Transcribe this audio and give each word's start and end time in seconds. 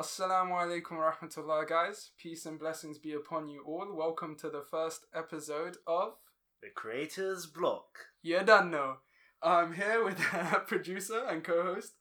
Assalamu 0.00 0.52
alaikum 0.54 0.92
wa 0.96 1.12
rahmatullah, 1.12 1.68
guys. 1.68 2.12
Peace 2.16 2.46
and 2.46 2.58
blessings 2.58 2.96
be 2.98 3.12
upon 3.12 3.50
you 3.50 3.62
all. 3.66 3.94
Welcome 3.94 4.34
to 4.36 4.48
the 4.48 4.62
first 4.62 5.04
episode 5.14 5.76
of 5.86 6.14
The 6.62 6.70
Creators' 6.74 7.44
Bloc. 7.44 7.84
You 8.22 8.40
Don't 8.42 8.70
Know. 8.70 8.94
I'm 9.42 9.74
here 9.74 10.02
with 10.02 10.16
producer 10.66 11.24
and 11.28 11.44
co 11.44 11.62
host, 11.64 11.96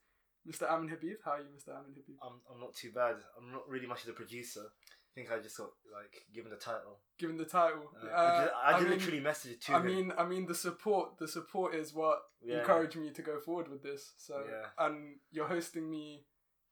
Mr. 0.50 0.64
Amin 0.72 0.88
Habib. 0.88 1.18
How 1.26 1.32
are 1.32 1.38
you, 1.40 1.48
Mr. 1.54 1.76
Amin 1.76 1.90
Habib? 1.94 2.16
I'm, 2.24 2.40
I'm 2.50 2.62
not 2.62 2.74
too 2.74 2.92
bad. 2.96 3.16
I'm 3.38 3.52
not 3.52 3.68
really 3.68 3.86
much 3.86 4.00
of 4.00 4.08
the 4.08 4.14
producer. 4.14 4.62
I 4.62 5.12
think 5.14 5.30
I 5.34 5.42
just 5.44 5.58
got 5.58 5.72
like 5.94 6.22
given 6.34 6.52
the 6.52 6.56
title. 6.56 7.00
Given 7.20 7.36
the 7.36 7.44
title. 7.44 7.92
Uh, 8.02 8.08
Uh, 8.08 8.16
I, 8.16 8.40
did, 8.44 8.52
I, 8.64 8.80
mean- 8.80 8.90
literally 8.92 9.20
message 9.20 9.52
it 9.56 9.62
to 9.64 9.74
I 9.74 9.80
him. 9.82 9.86
mean, 9.88 10.14
I 10.18 10.24
mean, 10.26 10.46
the 10.46 10.56
support, 10.56 11.18
the 11.20 11.28
support 11.28 11.76
is 11.76 11.94
what 11.94 12.20
Yeah. 12.42 12.60
encouraged 12.60 12.96
me 12.96 13.10
to 13.10 13.22
go 13.22 13.42
forward 13.42 13.68
with 13.68 13.84
this. 13.84 14.14
So, 14.16 14.42
Yeah. 14.50 14.86
and 14.86 15.18
you're 15.32 15.48
hosting 15.50 15.90
me 15.92 16.24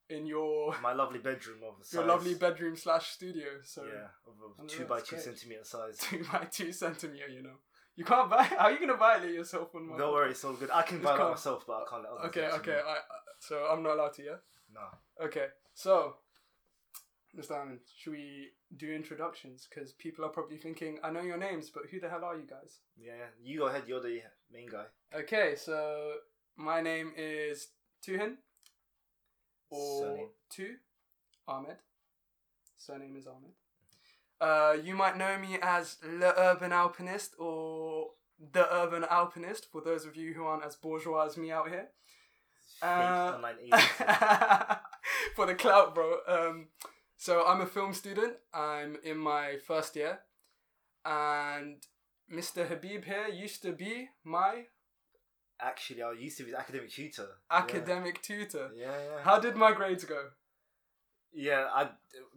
in 0.09 0.25
your 0.25 0.75
my 0.81 0.93
lovely 0.93 1.19
bedroom 1.19 1.59
of 1.67 1.75
your 1.93 2.05
lovely 2.05 2.33
bedroom 2.35 2.75
slash 2.75 3.09
studio. 3.11 3.45
So, 3.63 3.83
Yeah, 3.83 4.07
of 4.25 4.33
a 4.59 4.61
oh, 4.61 4.65
two 4.67 4.79
that's 4.79 4.89
by 4.89 4.99
two 5.01 5.15
great. 5.15 5.21
centimeter 5.25 5.63
size. 5.63 5.97
two 6.01 6.23
by 6.31 6.45
two 6.51 6.71
centimeter. 6.71 7.27
You 7.27 7.43
know, 7.43 7.57
you 7.95 8.05
can't 8.05 8.29
buy. 8.29 8.43
How 8.43 8.65
are 8.65 8.71
you 8.71 8.79
gonna 8.79 8.97
violate 8.97 9.33
yourself 9.33 9.73
on 9.75 9.87
my? 9.89 9.97
Don't 9.97 10.13
worry, 10.13 10.31
it's 10.31 10.43
all 10.45 10.53
good. 10.53 10.69
I 10.71 10.81
can 10.83 10.97
it 10.97 11.03
myself, 11.03 11.65
but 11.67 11.73
I 11.73 11.83
can't 11.89 12.03
let 12.03 12.11
others. 12.11 12.25
Okay, 12.27 12.41
do 12.41 12.47
it 12.47 12.49
to 12.51 12.55
okay. 12.57 12.79
I, 12.85 12.91
I- 12.93 12.97
so 13.39 13.67
I'm 13.71 13.83
not 13.83 13.93
allowed 13.93 14.13
to, 14.13 14.23
yeah. 14.23 14.35
No. 14.73 15.25
Okay, 15.25 15.45
so 15.75 16.15
Mr. 17.37 17.55
Hammond, 17.55 17.79
should 17.95 18.13
we 18.13 18.47
do 18.75 18.91
introductions? 18.91 19.67
Because 19.69 19.93
people 19.93 20.25
are 20.25 20.29
probably 20.29 20.57
thinking, 20.57 20.97
I 21.03 21.11
know 21.11 21.21
your 21.21 21.37
names, 21.37 21.69
but 21.69 21.83
who 21.91 21.99
the 21.99 22.09
hell 22.09 22.23
are 22.25 22.35
you 22.35 22.47
guys? 22.47 22.79
Yeah, 22.97 23.27
you 23.39 23.59
go 23.59 23.67
ahead. 23.67 23.83
You're 23.85 24.01
the 24.01 24.21
main 24.51 24.69
guy. 24.69 24.85
Okay, 25.15 25.55
so 25.55 26.13
my 26.55 26.81
name 26.81 27.13
is 27.15 27.67
Tuhin, 28.05 28.37
or 29.69 30.01
Surname? 30.01 30.29
Tu 30.49 30.75
Ahmed. 31.47 31.77
Surname 32.77 33.15
is 33.17 33.27
Ahmed. 33.27 33.51
Uh, 34.39 34.77
you 34.83 34.95
might 34.95 35.17
know 35.17 35.37
me 35.37 35.57
as 35.61 35.97
Le 36.03 36.33
Urban 36.37 36.71
Alpinist 36.71 37.33
or 37.39 38.11
The 38.53 38.71
Urban 38.71 39.03
Alpinist 39.09 39.67
for 39.71 39.81
those 39.81 40.05
of 40.05 40.15
you 40.15 40.33
who 40.33 40.45
aren't 40.45 40.63
as 40.63 40.75
bourgeois 40.75 41.25
as 41.25 41.37
me 41.37 41.51
out 41.51 41.69
here. 41.69 41.87
Uh, 42.81 43.37
for 45.35 45.47
the 45.47 45.55
clout, 45.55 45.95
bro. 45.95 46.17
Um, 46.27 46.67
so 47.17 47.43
I'm 47.45 47.61
a 47.61 47.65
film 47.65 47.93
student. 47.93 48.33
I'm 48.53 48.97
in 49.03 49.17
my 49.17 49.57
first 49.65 49.95
year, 49.95 50.19
and 51.03 51.77
Mr. 52.31 52.67
Habib 52.67 53.05
here 53.05 53.27
used 53.27 53.63
to 53.63 53.71
be 53.71 54.09
my 54.23 54.65
Actually, 55.59 56.03
I 56.03 56.11
used 56.11 56.37
to 56.37 56.43
be 56.43 56.53
academic 56.53 56.91
tutor. 56.91 57.27
academic 57.49 58.21
tutor. 58.21 58.69
Yeah, 58.75 58.85
yeah. 58.85 58.91
yeah. 59.15 59.23
How 59.23 59.39
did 59.39 59.55
my 59.55 59.71
grades 59.71 60.05
go? 60.05 60.29
Yeah, 61.33 61.67
I, 61.73 61.89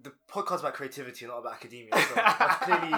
the 0.02 0.12
podcast 0.30 0.60
about 0.60 0.74
creativity, 0.74 1.26
not 1.26 1.38
about 1.38 1.52
academia. 1.54 1.90
So 1.92 2.14
that's 2.14 2.64
clearly, 2.64 2.94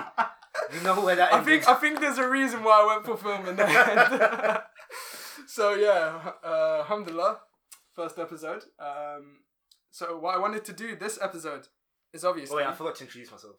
you 0.75 0.81
know 0.83 1.00
where 1.05 1.17
that 1.17 1.33
I 1.33 1.39
ended. 1.39 1.62
think 1.65 1.69
I 1.69 1.75
think 1.75 2.00
there's 2.00 2.19
a 2.19 2.28
reason 2.28 2.62
why 2.65 2.83
I 2.83 2.87
went 2.87 3.05
for 3.05 3.17
film 3.17 3.47
in 3.47 3.56
the 3.56 3.69
end. 4.53 4.61
so 5.47 5.75
yeah, 5.75 6.33
uh, 6.45 6.78
alhamdulillah, 6.81 7.39
first 7.95 8.19
episode. 8.19 8.65
Um, 8.78 9.41
so 9.91 10.19
what 10.19 10.34
I 10.34 10.39
wanted 10.39 10.65
to 10.67 10.73
do 10.73 10.97
this 10.97 11.19
episode 11.20 11.69
is 12.12 12.25
obviously. 12.25 12.56
Oh 12.56 12.61
yeah, 12.61 12.70
I 12.70 12.75
forgot 12.75 12.95
to 12.97 13.05
introduce 13.05 13.31
myself. 13.31 13.56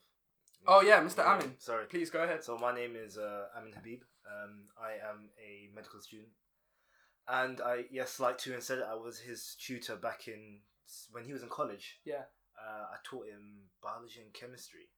Oh, 0.66 0.82
yeah, 0.82 1.02
Mr. 1.02 1.20
Amin. 1.26 1.56
Sorry. 1.58 1.86
Please 1.88 2.10
go 2.10 2.24
ahead. 2.24 2.42
So 2.42 2.58
my 2.58 2.74
name 2.74 2.96
is 2.96 3.18
uh, 3.18 3.48
Amin 3.58 3.74
Habib. 3.74 4.00
Um, 4.26 4.70
I 4.82 4.94
am 5.10 5.30
a 5.38 5.70
medical 5.76 6.00
student, 6.00 6.30
and 7.28 7.62
I 7.62 7.86
yes, 7.92 8.20
like 8.20 8.38
Tuhin 8.38 8.62
said, 8.62 8.80
I 8.82 8.96
was 8.96 9.20
his 9.20 9.56
tutor 9.60 9.96
back 9.96 10.28
in 10.28 10.60
when 11.12 11.24
he 11.24 11.34
was 11.34 11.44
in 11.44 11.50
college. 11.50 12.00
Yeah. 12.06 12.24
Uh, 12.58 12.84
I 12.94 12.98
taught 13.04 13.26
him 13.28 13.70
biology 13.82 14.22
and 14.24 14.34
chemistry. 14.34 14.90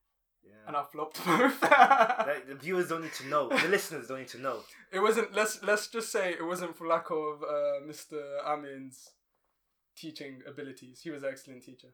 Yeah. 0.44 0.68
And 0.68 0.76
I 0.76 0.84
flopped 0.84 1.16
both. 1.26 1.62
Like, 1.62 2.48
the 2.48 2.56
viewers 2.56 2.90
don't 2.90 3.02
need 3.02 3.14
to 3.14 3.28
know. 3.28 3.50
The 3.50 3.68
listeners 3.68 4.08
don't 4.08 4.20
need 4.20 4.28
to 4.30 4.42
know. 4.42 4.60
it 4.92 5.00
wasn't. 5.00 5.34
Let's 5.34 5.64
let's 5.64 5.88
just 5.88 6.12
say 6.12 6.32
it 6.34 6.46
wasn't 6.46 6.76
for 6.78 6.88
lack 6.88 7.10
of 7.10 7.44
uh, 7.44 7.82
Mr. 7.88 8.22
Amin's 8.46 9.10
teaching 9.98 10.42
abilities. 10.48 11.02
He 11.04 11.10
was 11.10 11.24
an 11.24 11.30
excellent 11.32 11.64
teacher. 11.64 11.90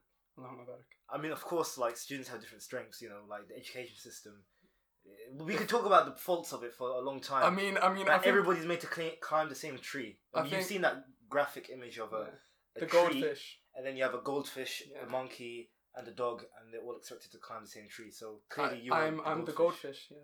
I 1.10 1.18
mean, 1.22 1.32
of 1.32 1.44
course, 1.44 1.78
like 1.78 1.98
students 1.98 2.30
have 2.30 2.42
different 2.42 2.64
strengths. 2.64 3.02
You 3.02 3.10
know, 3.10 3.22
like 3.30 3.48
the 3.48 3.56
education 3.56 3.96
system. 3.98 4.44
We 5.40 5.56
could 5.56 5.70
talk 5.70 5.86
about 5.86 6.06
the 6.06 6.12
faults 6.20 6.52
of 6.54 6.64
it 6.64 6.74
for 6.74 6.90
a 6.90 7.00
long 7.00 7.22
time. 7.22 7.44
I 7.44 7.50
mean, 7.50 7.78
I 7.82 7.94
mean, 7.94 8.08
I 8.10 8.16
think 8.18 8.28
everybody's 8.28 8.66
made 8.66 8.82
to 8.82 8.88
cli- 8.88 9.18
climb 9.22 9.48
the 9.50 9.56
same 9.56 9.78
tree. 9.78 10.18
I 10.34 10.44
mean, 10.44 10.52
you've 10.54 10.64
seen 10.64 10.82
that 10.82 11.06
graphic 11.30 11.70
image 11.74 11.98
of 12.00 12.12
a, 12.14 12.16
a 12.76 12.80
the 12.82 12.86
tree, 12.86 13.00
goldfish. 13.00 13.60
and 13.76 13.86
then 13.86 13.96
you 13.98 14.04
have 14.04 14.14
a 14.14 14.22
goldfish, 14.22 14.84
Yeah. 14.92 15.06
a 15.06 15.10
monkey, 15.10 15.70
and 15.96 16.08
a 16.08 16.12
dog, 16.12 16.44
and 16.60 16.74
they're 16.74 16.82
all 16.82 16.98
expected 16.98 17.32
to 17.32 17.38
climb 17.38 17.62
the 17.64 17.70
same 17.70 17.88
tree. 17.90 18.12
So 18.12 18.42
I, 18.52 18.54
clearly, 18.54 18.80
you 18.82 18.94
I'm 18.94 19.22
I'm 19.26 19.46
the 19.46 19.54
goldfish. 19.54 20.08
Yeah. 20.12 20.18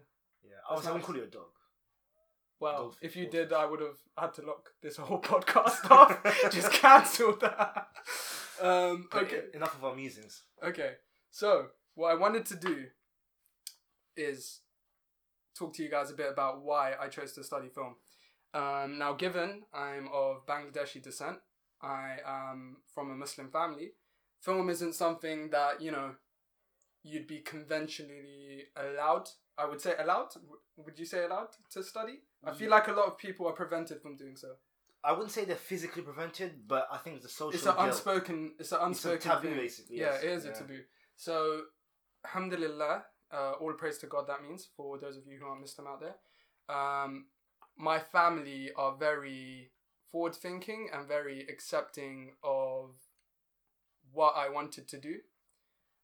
Yeah, 0.44 0.52
I 0.70 0.74
was 0.76 0.86
going 0.86 1.00
to 1.00 1.06
call 1.06 1.16
you 1.18 1.24
a 1.24 1.28
dog. 1.28 1.50
Well, 2.60 2.78
Goldfish, 2.78 3.00
if 3.10 3.16
you 3.16 3.24
goldfish. 3.26 3.50
did, 3.50 3.54
I 3.54 3.66
would 3.66 3.82
have 3.82 3.98
had 4.18 4.34
to 4.36 4.42
lock 4.44 4.70
this 4.82 4.98
whole 4.98 5.22
podcast 5.34 5.90
off. 5.92 6.20
Just 6.52 6.72
cancel 6.72 7.36
that. 7.38 7.88
Um, 8.62 9.08
okay. 9.14 9.42
enough 9.54 9.76
of 9.76 9.84
our 9.86 9.96
musings. 9.96 10.44
Okay. 10.64 10.94
So 11.32 11.68
what 11.96 12.12
I 12.12 12.16
wanted 12.16 12.46
to 12.48 12.56
do 12.56 12.86
is 14.16 14.62
talk 15.58 15.74
to 15.76 15.84
you 15.84 15.90
guys 15.90 16.12
a 16.12 16.14
bit 16.16 16.30
about 16.32 16.62
why 16.64 16.94
I 17.00 17.08
chose 17.08 17.34
to 17.34 17.44
study 17.44 17.70
film. 17.70 17.96
Um, 18.54 18.98
now, 18.98 19.14
given 19.14 19.64
I'm 19.74 20.08
of 20.14 20.46
Bangladeshi 20.46 21.02
descent, 21.04 21.38
I 21.82 22.18
am 22.26 22.78
from 22.94 23.12
a 23.12 23.16
Muslim 23.16 23.50
family. 23.50 23.92
Film 24.42 24.70
isn't 24.70 24.94
something 24.94 25.50
that 25.52 25.82
you 25.82 25.92
know 25.92 26.12
you'd 27.04 27.28
be 27.28 27.40
conventionally 27.40 28.66
allowed. 28.76 29.30
I 29.58 29.66
would 29.66 29.82
say 29.82 29.94
allowed. 30.00 30.30
Would 30.78 30.98
you 31.00 31.06
say 31.06 31.24
allowed 31.26 31.50
to 31.72 31.84
study? 31.84 32.20
I 32.46 32.54
feel 32.54 32.70
like 32.70 32.88
a 32.88 32.92
lot 32.94 33.08
of 33.08 33.18
people 33.18 33.48
are 33.48 33.54
prevented 33.54 34.02
from 34.02 34.16
doing 34.16 34.36
so. 34.36 34.54
I 35.04 35.12
wouldn't 35.12 35.32
say 35.32 35.46
they're 35.46 35.56
physically 35.56 36.02
prevented, 36.04 36.68
but 36.68 36.88
I 36.92 36.98
think 36.98 37.22
the 37.22 37.30
social. 37.30 37.52
It's 37.56 37.66
an 37.66 37.76
guilt- 37.76 37.88
unspoken. 37.88 38.54
It's 38.60 38.72
an 38.72 38.78
It's 38.78 38.84
a 38.84 38.86
unspoken 38.86 39.32
taboo, 39.32 39.48
thing. 39.50 39.58
basically. 39.58 40.00
Yeah, 40.00 40.14
yes. 40.14 40.24
it 40.24 40.30
is 40.32 40.46
a 40.46 40.52
taboo. 40.54 40.80
So, 41.16 41.62
alhamdulillah, 42.26 43.06
uh, 43.32 43.54
all 43.60 43.74
praise 43.74 43.98
to 44.00 44.08
God. 44.08 44.28
That 44.28 44.44
means 44.44 44.68
for 44.76 44.98
those 44.98 45.18
of 45.18 45.26
you 45.28 45.38
who 45.40 45.46
aren't 45.46 45.62
Muslim 45.62 45.88
out 45.88 46.02
there, 46.02 46.16
um, 46.76 47.26
my 47.78 48.00
family 48.00 48.72
are 48.76 48.96
very 48.96 49.72
forward 50.12 50.36
thinking 50.36 50.90
and 50.94 51.08
very 51.08 51.46
accepting 51.50 52.34
of 52.44 52.92
what 54.12 54.34
I 54.36 54.50
wanted 54.50 54.88
to 54.90 54.98
do. 54.98 55.16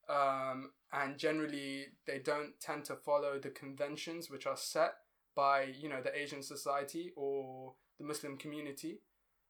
Um, 0.10 0.72
and 0.92 1.18
generally, 1.18 1.86
they 2.06 2.20
don't 2.20 2.60
tend 2.60 2.86
to 2.86 2.96
follow 2.96 3.40
the 3.40 3.50
conventions 3.50 4.30
which 4.30 4.46
are 4.46 4.58
set 4.58 4.96
by 5.36 5.64
you 5.64 5.90
know 5.90 6.02
the 6.02 6.16
Asian 6.16 6.44
society 6.44 7.12
or 7.16 7.74
the 7.98 8.06
Muslim 8.06 8.38
community. 8.38 9.00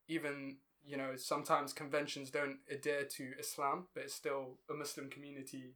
Even 0.08 0.58
you 0.86 0.96
know 0.96 1.16
sometimes 1.16 1.74
conventions 1.74 2.30
don't 2.30 2.60
adhere 2.72 3.04
to 3.04 3.32
Islam, 3.40 3.88
but 3.94 4.04
it's 4.04 4.14
still 4.14 4.60
a 4.70 4.74
Muslim 4.74 5.10
community 5.10 5.76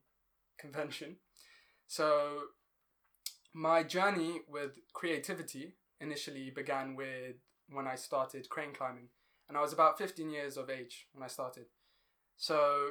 convention. 0.58 1.18
So 1.87 2.41
my 3.53 3.83
journey 3.83 4.41
with 4.47 4.77
creativity 4.93 5.75
initially 5.99 6.51
began 6.51 6.95
with 6.95 7.35
when 7.69 7.87
I 7.87 7.95
started 7.95 8.49
crane 8.49 8.73
climbing, 8.73 9.09
and 9.47 9.57
I 9.57 9.61
was 9.61 9.73
about 9.73 9.97
fifteen 9.97 10.29
years 10.29 10.57
of 10.57 10.69
age 10.69 11.07
when 11.13 11.23
I 11.23 11.27
started. 11.27 11.65
So 12.35 12.89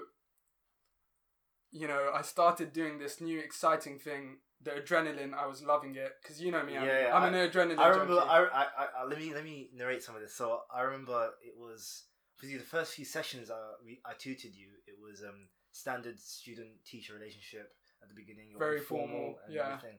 you 1.71 1.87
know, 1.87 2.11
I 2.15 2.23
started 2.23 2.73
doing 2.73 2.99
this 2.99 3.21
new 3.21 3.39
exciting 3.39 3.99
thing. 3.99 4.39
The 4.63 4.71
adrenaline, 4.71 5.35
I 5.35 5.47
was 5.47 5.63
loving 5.63 5.95
it 5.97 6.13
because 6.23 6.41
you 6.41 6.51
know 6.51 6.63
me. 6.65 6.77
I'm, 6.77 6.87
Yeah, 6.87 7.09
yeah, 7.09 7.15
I'm 7.17 7.35
an 7.35 7.51
adrenaline. 7.51 7.79
I 7.79 7.89
remember. 7.89 8.21
I, 8.21 8.47
I, 8.47 8.63
I, 8.63 8.87
I- 9.01 9.05
let 9.05 9.19
me 9.19 9.35
let 9.35 9.45
me 9.45 9.69
narrate 9.75 10.03
some 10.03 10.17
of 10.17 10.23
this. 10.23 10.35
So 10.35 10.61
I 10.75 10.81
remember 10.83 11.31
it 11.45 11.55
was 11.59 12.05
the 12.43 12.59
first 12.59 12.95
few 12.95 13.05
sessions 13.05 13.51
I 13.51 13.57
I 14.11 14.15
tutored 14.19 14.55
you. 14.55 14.69
It 14.87 14.97
was 15.01 15.23
um 15.23 15.49
standard 15.73 16.19
student 16.19 16.71
teacher 16.87 17.13
relationship 17.13 17.73
at 18.03 18.09
the 18.09 18.15
beginning. 18.15 18.51
all 18.55 18.59
Very 18.59 18.81
formal 18.81 19.09
formal, 19.09 19.39
and 19.47 19.55
yeah. 19.55 19.67
everything. 19.67 19.99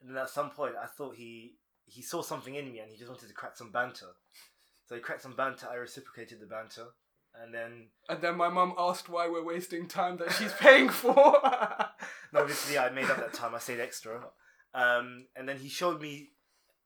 And 0.00 0.10
then 0.10 0.22
at 0.22 0.30
some 0.30 0.50
point, 0.50 0.74
I 0.80 0.86
thought 0.86 1.16
he 1.16 1.56
he 1.86 2.02
saw 2.02 2.22
something 2.22 2.54
in 2.54 2.70
me 2.72 2.78
and 2.78 2.90
he 2.90 2.96
just 2.96 3.10
wanted 3.10 3.28
to 3.28 3.34
crack 3.34 3.56
some 3.56 3.72
banter. 3.72 4.14
So 4.86 4.94
he 4.94 5.00
cracked 5.00 5.22
some 5.22 5.34
banter. 5.34 5.68
I 5.70 5.74
reciprocated 5.74 6.40
the 6.40 6.46
banter, 6.46 6.86
and 7.40 7.54
then 7.54 7.88
And 8.08 8.20
then 8.20 8.36
my 8.36 8.48
mum 8.48 8.74
asked 8.78 9.08
why 9.08 9.28
we're 9.28 9.44
wasting 9.44 9.86
time 9.88 10.16
that 10.18 10.32
she's 10.32 10.52
paying 10.54 10.88
for. 10.88 11.14
no, 12.32 12.40
obviously 12.40 12.78
I 12.78 12.90
made 12.90 13.10
up 13.10 13.18
that 13.18 13.32
time. 13.32 13.54
I 13.54 13.58
stayed 13.58 13.80
extra. 13.80 14.20
Um, 14.74 15.26
and 15.36 15.48
then 15.48 15.58
he 15.58 15.68
showed 15.68 16.00
me. 16.00 16.30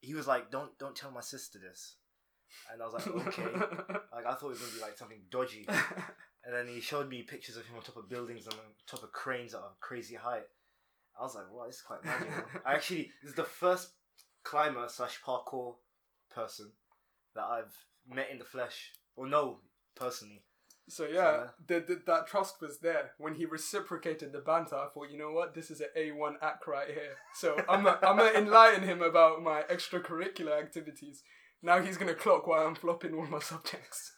He 0.01 0.15
was 0.15 0.27
like, 0.27 0.51
"Don't 0.51 0.77
don't 0.79 0.95
tell 0.97 1.11
my 1.11 1.23
sister 1.23 1.59
this," 1.59 1.97
and 2.71 2.83
I 2.83 2.87
was 2.87 2.95
like, 2.95 3.07
"Okay." 3.29 3.43
like 4.13 4.27
I 4.27 4.35
thought 4.35 4.49
it 4.49 4.49
was 4.49 4.61
gonna 4.61 4.73
be 4.75 4.81
like 4.81 4.99
something 4.99 5.23
dodgy. 5.31 5.67
And 6.45 6.55
then 6.55 6.69
he 6.69 6.81
showed 6.81 7.09
me 7.09 7.23
pictures 7.23 7.57
of 7.57 7.67
him 7.67 7.77
on 7.77 7.83
top 7.83 7.97
of 7.97 8.09
buildings 8.09 8.45
and 8.45 8.55
on 8.55 8.61
top 8.87 9.03
of 9.03 9.13
cranes 9.13 9.55
at 9.55 9.61
a 9.61 9.71
crazy 9.81 10.15
height. 10.15 10.45
I 11.19 11.23
was 11.23 11.35
like, 11.35 11.51
"Wow, 11.51 11.67
this 11.67 11.77
is 11.77 11.83
quite 11.83 12.05
magical." 12.05 12.45
I 12.67 12.75
actually 12.75 13.13
this 13.23 13.31
is 13.31 13.37
the 13.37 13.45
first 13.45 13.93
climber 14.43 14.87
slash 14.89 15.21
parkour 15.23 15.77
person 16.31 16.73
that 17.35 17.45
I've 17.45 17.75
met 18.07 18.31
in 18.31 18.39
the 18.39 18.45
flesh, 18.45 18.93
or 19.17 19.27
no, 19.27 19.61
personally. 19.95 20.43
So 20.89 21.07
yeah, 21.07 21.49
the, 21.67 21.81
the, 21.81 22.03
that 22.07 22.27
trust 22.27 22.61
was 22.61 22.79
there. 22.81 23.13
When 23.19 23.35
he 23.35 23.47
reciprocated 23.47 24.33
the 24.33 24.41
banter, 24.41 24.77
I 24.77 24.89
thought, 24.93 25.11
you 25.11 25.17
know 25.17 25.33
what, 25.33 25.55
this 25.55 25.71
is 25.71 25.81
an 25.81 25.89
A 25.97 26.13
one 26.13 26.37
act 26.43 26.67
right 26.67 26.89
here. 26.89 27.17
So 27.35 27.57
I'm 27.69 27.87
I'm 27.87 28.19
gonna 28.19 28.37
enlighten 28.37 28.87
him 28.87 29.01
about 29.01 29.43
my 29.43 29.63
extracurricular 29.63 30.59
activities. 30.59 31.23
Now 31.63 31.81
he's 31.81 31.97
gonna 31.97 32.15
clock 32.15 32.47
while 32.47 32.67
I'm 32.67 32.75
flopping 32.75 33.15
all 33.15 33.27
my 33.27 33.39
subjects. 33.41 34.13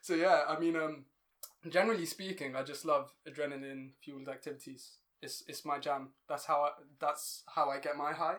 so 0.00 0.14
yeah, 0.14 0.44
I 0.48 0.58
mean, 0.58 0.76
um, 0.76 1.04
generally 1.68 2.06
speaking, 2.06 2.56
I 2.56 2.62
just 2.62 2.84
love 2.84 3.12
adrenaline 3.28 3.90
fueled 4.02 4.28
activities. 4.28 4.92
It's 5.22 5.42
it's 5.48 5.64
my 5.64 5.78
jam. 5.78 6.10
That's 6.28 6.44
how 6.44 6.62
I, 6.62 6.70
that's 7.00 7.42
how 7.54 7.70
I 7.70 7.78
get 7.78 7.96
my 7.96 8.12
high. 8.12 8.36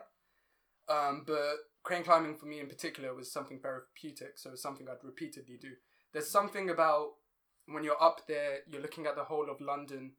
Um, 0.88 1.24
but 1.26 1.56
crane 1.82 2.04
climbing 2.04 2.36
for 2.36 2.46
me 2.46 2.60
in 2.60 2.68
particular 2.68 3.14
was 3.14 3.32
something 3.32 3.58
therapeutic, 3.58 4.38
so 4.38 4.50
it's 4.50 4.62
something 4.62 4.86
I'd 4.88 5.04
repeatedly 5.04 5.56
do. 5.60 5.72
There's 6.12 6.30
something 6.30 6.70
about 6.70 7.14
when 7.66 7.82
you're 7.82 8.00
up 8.00 8.26
there, 8.28 8.58
you're 8.68 8.82
looking 8.82 9.06
at 9.06 9.16
the 9.16 9.24
whole 9.24 9.50
of 9.50 9.60
London, 9.60 10.12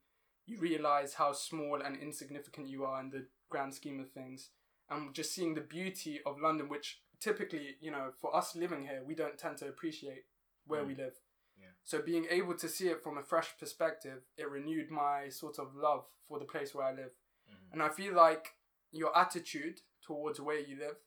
you 0.45 0.59
realize 0.59 1.13
how 1.13 1.31
small 1.31 1.81
and 1.81 1.95
insignificant 1.97 2.67
you 2.67 2.83
are 2.83 2.99
in 2.99 3.09
the 3.09 3.27
grand 3.49 3.73
scheme 3.73 3.99
of 4.01 4.11
things. 4.11 4.49
And 4.89 5.13
just 5.13 5.33
seeing 5.33 5.53
the 5.53 5.61
beauty 5.61 6.19
of 6.25 6.39
London, 6.41 6.67
which 6.67 6.99
typically, 7.21 7.75
you 7.79 7.91
know, 7.91 8.11
for 8.19 8.35
us 8.35 8.55
living 8.55 8.83
here, 8.83 9.01
we 9.05 9.15
don't 9.15 9.37
tend 9.37 9.57
to 9.57 9.67
appreciate 9.67 10.25
where 10.65 10.83
Mm. 10.83 10.87
we 10.87 10.95
live. 10.95 11.13
Yeah. 11.57 11.67
So 11.83 12.01
being 12.01 12.27
able 12.29 12.55
to 12.55 12.69
see 12.69 12.89
it 12.89 13.01
from 13.01 13.17
a 13.17 13.23
fresh 13.23 13.57
perspective, 13.59 14.23
it 14.37 14.49
renewed 14.49 14.89
my 14.91 15.29
sort 15.29 15.59
of 15.59 15.75
love 15.75 16.05
for 16.27 16.39
the 16.39 16.45
place 16.45 16.73
where 16.75 16.85
I 16.85 16.91
live. 16.93 17.13
Mhm. 17.49 17.73
And 17.73 17.83
I 17.83 17.89
feel 17.89 18.13
like 18.13 18.55
your 18.91 19.17
attitude 19.17 19.81
towards 20.01 20.39
where 20.39 20.59
you 20.59 20.77
live 20.77 20.97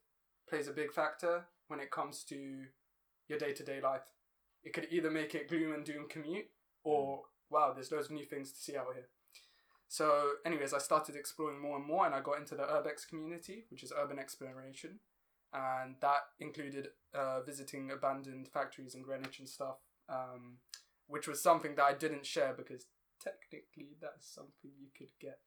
plays 0.47 0.69
a 0.69 0.73
big 0.73 0.93
factor 0.93 1.49
when 1.69 1.81
it 1.81 1.91
comes 1.91 2.25
to 2.25 2.67
your 3.29 3.39
day 3.39 3.53
to 3.53 3.63
day 3.65 3.81
life. 3.81 4.13
It 4.63 4.73
could 4.73 4.89
either 4.91 5.11
make 5.11 5.35
it 5.35 5.49
gloom 5.49 5.73
and 5.73 5.85
doom 5.85 6.09
commute 6.09 6.51
or 6.83 7.29
wow, 7.49 7.73
there's 7.73 7.91
loads 7.91 8.07
of 8.07 8.13
new 8.13 8.25
things 8.25 8.53
to 8.53 8.59
see 8.59 8.77
out 8.77 8.95
here. 8.95 9.09
So, 9.89 10.37
anyways, 10.47 10.73
I 10.73 10.79
started 10.79 11.17
exploring 11.17 11.59
more 11.61 11.77
and 11.77 11.85
more, 11.85 12.07
and 12.07 12.15
I 12.15 12.21
got 12.21 12.39
into 12.39 12.55
the 12.55 12.63
Urbex 12.63 13.09
community, 13.09 13.67
which 13.71 13.83
is 13.83 13.93
urban 13.97 14.21
exploration, 14.21 15.01
and 15.53 15.97
that 16.01 16.21
included 16.39 16.93
uh, 17.13 17.41
visiting 17.43 17.91
abandoned 17.91 18.47
factories 18.47 18.95
in 18.95 19.03
Greenwich 19.03 19.41
and 19.41 19.49
stuff, 19.49 19.79
um, 20.11 20.59
which 21.07 21.29
was 21.29 21.43
something 21.43 21.75
that 21.77 21.85
I 21.85 21.95
didn't 21.95 22.27
share 22.27 22.55
because 22.57 22.87
technically 23.23 23.97
that's 24.01 24.33
something 24.35 24.71
you 24.79 24.89
could 24.97 25.11
get 25.21 25.39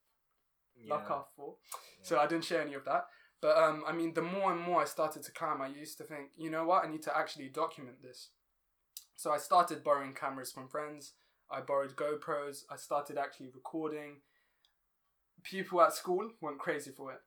luck 0.88 1.10
off 1.10 1.26
for. 1.36 1.54
So 2.02 2.18
I 2.18 2.26
didn't 2.26 2.44
share 2.44 2.62
any 2.62 2.74
of 2.74 2.84
that. 2.84 3.06
But 3.40 3.58
um, 3.58 3.84
I 3.86 3.92
mean, 3.92 4.14
the 4.14 4.22
more 4.22 4.52
and 4.52 4.60
more 4.60 4.82
I 4.82 4.86
started 4.86 5.22
to 5.24 5.32
climb, 5.32 5.60
I 5.60 5.68
used 5.68 5.98
to 5.98 6.04
think, 6.04 6.30
you 6.36 6.50
know 6.50 6.64
what, 6.64 6.84
I 6.84 6.90
need 6.90 7.02
to 7.02 7.16
actually 7.16 7.48
document 7.48 8.02
this. 8.02 8.30
So 9.16 9.32
I 9.32 9.38
started 9.38 9.84
borrowing 9.84 10.14
cameras 10.14 10.50
from 10.50 10.68
friends. 10.68 11.12
I 11.50 11.60
borrowed 11.60 11.94
GoPros. 11.94 12.62
I 12.70 12.76
started 12.76 13.18
actually 13.18 13.50
recording. 13.54 14.22
People 15.42 15.82
at 15.82 15.92
school 15.92 16.30
went 16.40 16.58
crazy 16.58 16.90
for 16.90 17.12
it. 17.12 17.20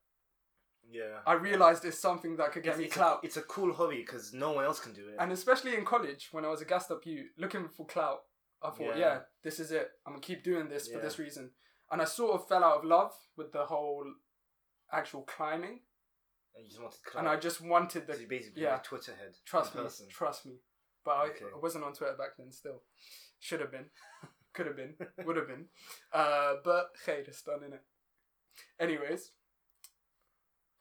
Yeah. 0.89 1.19
I 1.25 1.33
realized 1.33 1.85
it's 1.85 1.99
something 1.99 2.37
that 2.37 2.51
could 2.51 2.63
get 2.63 2.71
it's, 2.71 2.79
me 2.79 2.85
it's 2.85 2.93
clout. 2.93 3.19
A, 3.23 3.25
it's 3.25 3.37
a 3.37 3.41
cool 3.41 3.73
hobby 3.73 3.97
because 3.97 4.33
no 4.33 4.51
one 4.51 4.65
else 4.65 4.79
can 4.79 4.93
do 4.93 5.07
it. 5.09 5.15
and 5.19 5.31
especially 5.31 5.75
in 5.75 5.85
college, 5.85 6.29
when 6.31 6.45
I 6.45 6.49
was 6.49 6.61
a 6.61 6.65
gassed 6.65 6.91
up 6.91 7.05
you 7.05 7.25
looking 7.37 7.67
for 7.69 7.85
clout, 7.85 8.19
I 8.61 8.69
thought, 8.69 8.95
Yeah. 8.95 8.97
yeah, 8.97 9.19
this 9.43 9.59
is 9.59 9.71
it. 9.71 9.89
I'm 10.05 10.13
gonna 10.13 10.21
keep 10.21 10.43
doing 10.43 10.67
this 10.69 10.87
for 10.87 10.99
this 10.99 11.19
reason. 11.19 11.51
And 11.91 12.01
I 12.01 12.05
sort 12.05 12.33
of 12.33 12.47
fell 12.47 12.63
out 12.63 12.79
of 12.79 12.83
love 12.83 13.13
with 13.37 13.51
the 13.51 13.65
whole 13.65 14.05
actual 14.91 15.21
climbing, 15.23 15.81
and 16.55 16.63
you 16.63 16.69
just 16.69 16.81
wanted 16.81 16.97
to 17.11 17.19
and 17.19 17.27
I 17.27 17.37
just 17.37 17.61
wanted 17.61 18.07
the 18.07 18.13
so 18.15 18.25
basically 18.27 18.63
yeah. 18.63 18.77
a 18.77 18.83
Twitter 18.83 19.13
head. 19.13 19.35
Trust 19.45 19.75
me, 19.75 19.83
person. 19.83 20.07
trust 20.09 20.45
me. 20.45 20.53
But 21.05 21.11
I, 21.11 21.25
I 21.25 21.59
wasn't 21.61 21.85
on 21.85 21.93
Twitter 21.93 22.15
back 22.17 22.31
then. 22.37 22.51
Still, 22.51 22.81
should 23.39 23.61
have 23.61 23.71
been, 23.71 23.85
could 24.53 24.65
have 24.65 24.75
been, 24.75 24.95
would 25.25 25.37
have 25.37 25.47
been. 25.47 25.65
Uh, 26.11 26.55
but 26.63 26.87
hey, 27.05 27.23
it's 27.25 27.41
done 27.43 27.63
in 27.65 27.73
it. 27.73 27.83
Anyways, 28.79 29.31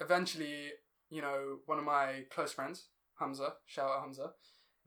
eventually, 0.00 0.72
you 1.10 1.22
know, 1.22 1.58
one 1.66 1.78
of 1.78 1.84
my 1.84 2.24
close 2.30 2.52
friends, 2.52 2.88
Hamza, 3.18 3.54
shout 3.66 3.90
out 3.90 4.02
Hamza, 4.02 4.32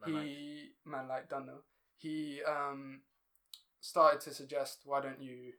Man, 0.02 0.14
like, 0.14 0.24
he 0.24 0.70
man 0.86 1.08
like 1.08 1.30
Dunno, 1.30 1.64
he 1.98 2.42
um 2.48 3.02
started 3.82 4.22
to 4.22 4.34
suggest 4.34 4.80
why 4.86 5.02
don't 5.02 5.22
you 5.22 5.54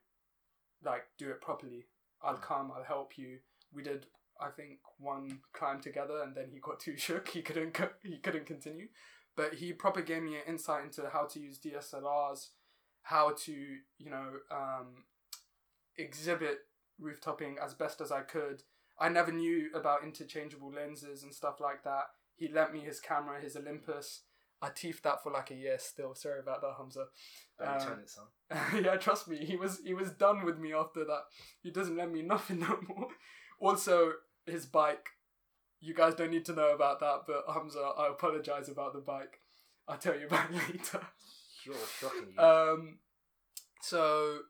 like 0.84 1.04
do 1.18 1.30
it 1.30 1.40
properly? 1.40 1.86
I'll 2.22 2.36
Mm. 2.36 2.42
come, 2.42 2.72
I'll 2.72 2.84
help 2.84 3.16
you. 3.18 3.38
We 3.72 3.82
did 3.82 4.06
I 4.40 4.48
think 4.48 4.78
one 4.98 5.40
climb 5.52 5.80
together 5.80 6.22
and 6.22 6.34
then 6.34 6.48
he 6.50 6.58
got 6.60 6.80
too 6.80 6.96
shook. 7.06 7.28
He 7.28 7.42
couldn't 7.42 7.74
co- 7.74 7.94
he 8.02 8.18
couldn't 8.18 8.46
continue. 8.46 8.88
But 9.36 9.54
he 9.54 9.72
proper 9.72 10.02
gave 10.02 10.22
me 10.22 10.36
an 10.36 10.42
insight 10.46 10.84
into 10.84 11.08
how 11.10 11.24
to 11.26 11.40
use 11.40 11.58
DSLRs, 11.58 12.48
how 13.02 13.32
to, 13.44 13.52
you 13.98 14.10
know, 14.10 14.28
um, 14.50 15.04
exhibit 15.96 16.60
rooftoping 17.00 17.56
as 17.62 17.74
best 17.74 18.00
as 18.00 18.10
I 18.12 18.20
could. 18.22 18.62
I 19.00 19.08
never 19.08 19.32
knew 19.32 19.70
about 19.74 20.04
interchangeable 20.04 20.72
lenses 20.72 21.22
and 21.22 21.34
stuff 21.34 21.60
like 21.60 21.84
that. 21.84 22.04
He 22.36 22.48
lent 22.48 22.72
me 22.72 22.80
his 22.80 23.00
camera, 23.00 23.40
his 23.40 23.56
Olympus. 23.56 24.22
I 24.62 24.68
teethed 24.68 25.04
that 25.04 25.22
for 25.22 25.32
like 25.32 25.50
a 25.50 25.54
year 25.54 25.78
still. 25.78 26.14
Sorry 26.14 26.40
about 26.40 26.60
that, 26.60 26.74
Hamza. 26.76 27.06
don't 27.58 27.68
um, 27.68 27.74
return 27.74 27.98
it, 28.00 28.10
son. 28.10 28.26
yeah, 28.84 28.96
trust 28.96 29.26
me, 29.26 29.38
he 29.38 29.56
was 29.56 29.80
he 29.84 29.94
was 29.94 30.10
done 30.10 30.44
with 30.44 30.58
me 30.58 30.74
after 30.74 31.04
that. 31.04 31.22
He 31.62 31.70
doesn't 31.70 31.96
lend 31.96 32.12
me 32.12 32.22
nothing 32.22 32.60
no 32.60 32.78
more. 32.88 33.08
Also, 33.58 34.12
his 34.46 34.66
bike. 34.66 35.08
You 35.82 35.94
guys 35.94 36.14
don't 36.14 36.30
need 36.30 36.44
to 36.44 36.52
know 36.52 36.74
about 36.74 37.00
that, 37.00 37.22
but 37.26 37.44
Hamza, 37.50 37.78
I 37.78 38.08
apologize 38.08 38.68
about 38.68 38.92
the 38.92 39.00
bike. 39.00 39.40
I'll 39.88 39.96
tell 39.96 40.18
you 40.18 40.26
about 40.28 40.50
it 40.50 40.56
later. 40.56 41.00
You're 41.64 41.74
shocking 41.98 42.34
you. 42.36 42.42
Um, 42.42 42.98
so 43.80 44.40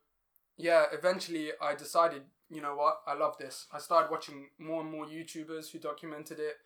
yeah, 0.57 0.87
eventually 0.93 1.51
I 1.61 1.75
decided, 1.75 2.23
you 2.51 2.61
know 2.61 2.75
what, 2.75 3.01
I 3.07 3.15
love 3.15 3.39
this. 3.39 3.67
I 3.73 3.79
started 3.79 4.11
watching 4.11 4.49
more 4.59 4.83
and 4.83 4.91
more 4.91 5.07
YouTubers 5.07 5.71
who 5.71 5.79
documented 5.79 6.41
it, 6.41 6.57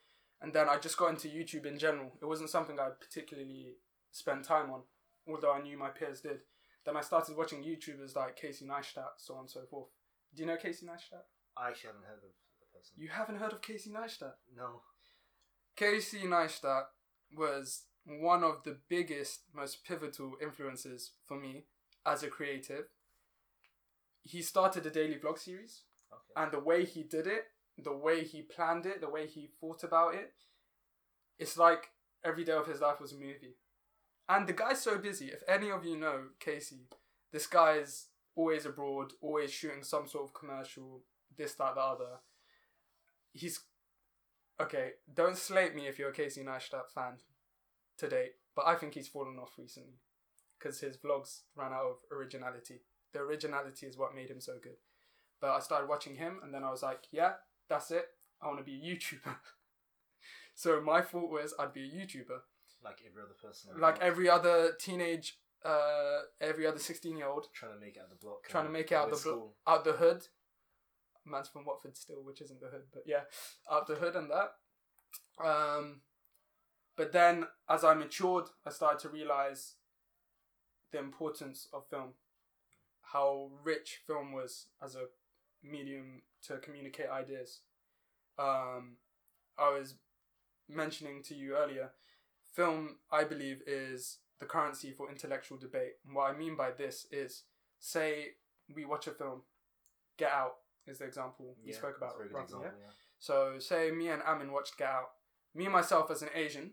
and 0.40 0.52
then 0.52 0.68
I 0.68 0.78
just 0.78 0.96
got 0.96 1.10
into 1.10 1.28
YouTube 1.28 1.66
in 1.66 1.78
general. 1.78 2.12
It 2.20 2.26
wasn't 2.26 2.50
something 2.50 2.80
I 2.80 2.88
particularly 2.98 3.74
spent 4.10 4.44
time 4.44 4.70
on, 4.70 4.82
although 5.28 5.52
I 5.52 5.62
knew 5.62 5.78
my 5.78 5.90
peers 5.90 6.20
did. 6.20 6.40
Then 6.86 6.96
I 6.96 7.02
started 7.02 7.36
watching 7.36 7.62
YouTubers 7.62 8.16
like 8.16 8.36
Casey 8.36 8.64
Neistat, 8.64 9.12
so 9.18 9.34
on 9.34 9.40
and 9.40 9.50
so 9.50 9.60
forth. 9.70 9.88
Do 10.34 10.42
you 10.42 10.46
know 10.46 10.56
Casey 10.56 10.86
Neistat? 10.86 11.24
I 11.56 11.68
actually 11.68 11.88
haven't 11.88 12.06
heard 12.06 12.18
of 12.18 12.30
the 12.60 12.78
person. 12.78 12.94
You 12.96 13.08
haven't 13.08 13.36
heard 13.36 13.52
of 13.52 13.62
Casey 13.62 13.90
Neistat? 13.90 14.32
No. 14.56 14.80
Casey 15.76 16.22
Neistat 16.22 16.84
was 17.36 17.84
one 18.06 18.44
of 18.44 18.62
the 18.64 18.78
biggest, 18.88 19.42
most 19.54 19.84
pivotal 19.84 20.34
influences 20.42 21.12
for 21.26 21.38
me 21.38 21.64
as 22.06 22.22
a 22.22 22.28
creative. 22.28 22.86
He 24.24 24.42
started 24.42 24.86
a 24.86 24.90
daily 24.90 25.16
vlog 25.16 25.38
series, 25.38 25.82
Okay. 26.12 26.32
and 26.36 26.52
the 26.52 26.60
way 26.60 26.84
he 26.84 27.02
did 27.02 27.26
it, 27.26 27.44
the 27.78 27.92
way 27.96 28.24
he 28.24 28.42
planned 28.42 28.86
it, 28.86 29.00
the 29.00 29.08
way 29.10 29.26
he 29.26 29.46
thought 29.60 29.84
about 29.84 30.14
it, 30.14 30.32
it's 31.38 31.56
like 31.58 31.90
every 32.24 32.44
day 32.44 32.52
of 32.52 32.66
his 32.66 32.80
life 32.80 33.00
was 33.00 33.12
a 33.12 33.16
movie. 33.16 33.56
And 34.28 34.46
the 34.46 34.52
guy's 34.54 34.80
so 34.80 34.96
busy. 34.98 35.26
If 35.26 35.42
any 35.46 35.70
of 35.70 35.84
you 35.84 35.96
know 35.98 36.28
Casey, 36.40 36.88
this 37.32 37.46
guy 37.46 37.74
is 37.74 38.06
always 38.34 38.64
abroad, 38.64 39.12
always 39.20 39.52
shooting 39.52 39.82
some 39.82 40.06
sort 40.08 40.24
of 40.24 40.34
commercial, 40.34 41.02
this, 41.36 41.54
that, 41.54 41.74
the 41.74 41.80
other. 41.80 42.20
He's 43.32 43.60
okay. 44.60 44.92
Don't 45.12 45.36
slate 45.36 45.74
me 45.74 45.86
if 45.86 45.98
you're 45.98 46.10
a 46.10 46.14
Casey 46.14 46.42
Neistat 46.42 46.88
fan 46.94 47.18
to 47.98 48.08
date, 48.08 48.32
but 48.54 48.66
I 48.66 48.76
think 48.76 48.94
he's 48.94 49.08
fallen 49.08 49.38
off 49.38 49.58
recently 49.58 49.98
because 50.58 50.80
his 50.80 50.96
vlogs 50.96 51.40
ran 51.56 51.72
out 51.72 51.86
of 51.90 51.96
originality. 52.16 52.80
The 53.14 53.20
originality 53.20 53.86
is 53.86 53.96
what 53.96 54.14
made 54.14 54.28
him 54.28 54.40
so 54.40 54.54
good. 54.62 54.76
But 55.40 55.50
I 55.52 55.60
started 55.60 55.88
watching 55.88 56.16
him, 56.16 56.40
and 56.42 56.52
then 56.52 56.62
I 56.64 56.70
was 56.70 56.82
like, 56.82 57.04
yeah, 57.12 57.32
that's 57.68 57.90
it. 57.90 58.06
I 58.42 58.46
want 58.48 58.58
to 58.58 58.64
be 58.64 58.74
a 58.74 58.84
YouTuber. 58.84 59.36
so 60.54 60.80
my 60.82 61.00
thought 61.00 61.30
was 61.30 61.54
I'd 61.58 61.72
be 61.72 61.84
a 61.84 61.90
YouTuber, 61.90 62.40
Like 62.84 62.98
every 63.08 63.22
other 63.22 63.34
person. 63.40 63.70
like 63.80 63.96
block, 63.96 63.98
every 64.02 64.28
other 64.28 64.72
teenage, 64.78 65.38
uh, 65.64 66.20
every 66.40 66.66
other 66.66 66.78
sixteen 66.78 67.16
year 67.16 67.28
old 67.28 67.46
trying 67.54 67.72
to 67.72 67.80
make 67.80 67.96
it 67.96 68.00
out 68.02 68.10
the 68.10 68.16
block. 68.16 68.44
trying 68.48 68.66
to 68.66 68.70
make 68.72 68.90
it 68.92 68.96
out 68.96 69.10
the 69.10 69.16
blo- 69.22 69.54
out 69.66 69.84
the 69.84 69.92
hood. 69.92 70.26
Man's 71.24 71.48
from 71.48 71.64
Watford 71.64 71.96
still, 71.96 72.22
which 72.22 72.42
isn't 72.42 72.60
the 72.60 72.66
hood, 72.68 72.82
but 72.92 73.04
yeah, 73.06 73.22
out 73.70 73.86
the 73.86 73.94
hood 73.94 74.14
and 74.16 74.30
that. 74.30 74.50
Um, 75.42 76.00
but 76.96 77.12
then 77.12 77.46
as 77.68 77.82
I 77.84 77.94
matured, 77.94 78.44
I 78.66 78.70
started 78.70 78.98
to 79.00 79.08
realize 79.08 79.76
the 80.92 80.98
importance 80.98 81.66
of 81.72 81.88
film, 81.88 82.12
how 83.14 83.48
rich 83.62 84.00
film 84.06 84.32
was 84.32 84.66
as 84.82 84.96
a 84.96 85.04
medium 85.62 86.22
to 86.46 86.58
communicate 86.58 87.08
ideas. 87.08 87.60
Um, 88.38 88.96
I 89.56 89.70
was 89.70 89.94
mentioning 90.68 91.22
to 91.28 91.34
you 91.34 91.56
earlier, 91.56 91.92
film, 92.52 92.96
I 93.12 93.22
believe, 93.24 93.62
is 93.66 94.18
the 94.40 94.46
currency 94.46 94.90
for 94.90 95.08
intellectual 95.10 95.56
debate. 95.58 95.92
And 96.04 96.14
what 96.14 96.28
I 96.34 96.36
mean 96.36 96.56
by 96.56 96.72
this 96.72 97.06
is, 97.12 97.44
say 97.78 98.32
we 98.74 98.84
watch 98.84 99.06
a 99.06 99.12
film, 99.12 99.42
Get 100.18 100.32
Out 100.32 100.54
is 100.86 100.98
the 100.98 101.04
example 101.04 101.54
we 101.64 101.70
Yeah, 101.70 101.78
spoke 101.78 101.96
about. 101.96 102.10
that's 102.10 102.14
a 102.16 102.18
very 102.18 102.28
good 102.28 102.52
roughly, 102.52 102.58
yeah? 102.62 102.86
yeah. 102.86 102.92
So 103.20 103.58
say 103.60 103.90
me 103.92 104.08
and 104.08 104.22
Amin 104.22 104.50
watched 104.52 104.76
Get 104.76 104.88
Out. 104.88 105.10
Me 105.54 105.68
myself 105.68 106.10
as 106.10 106.22
an 106.22 106.30
Asian, 106.34 106.72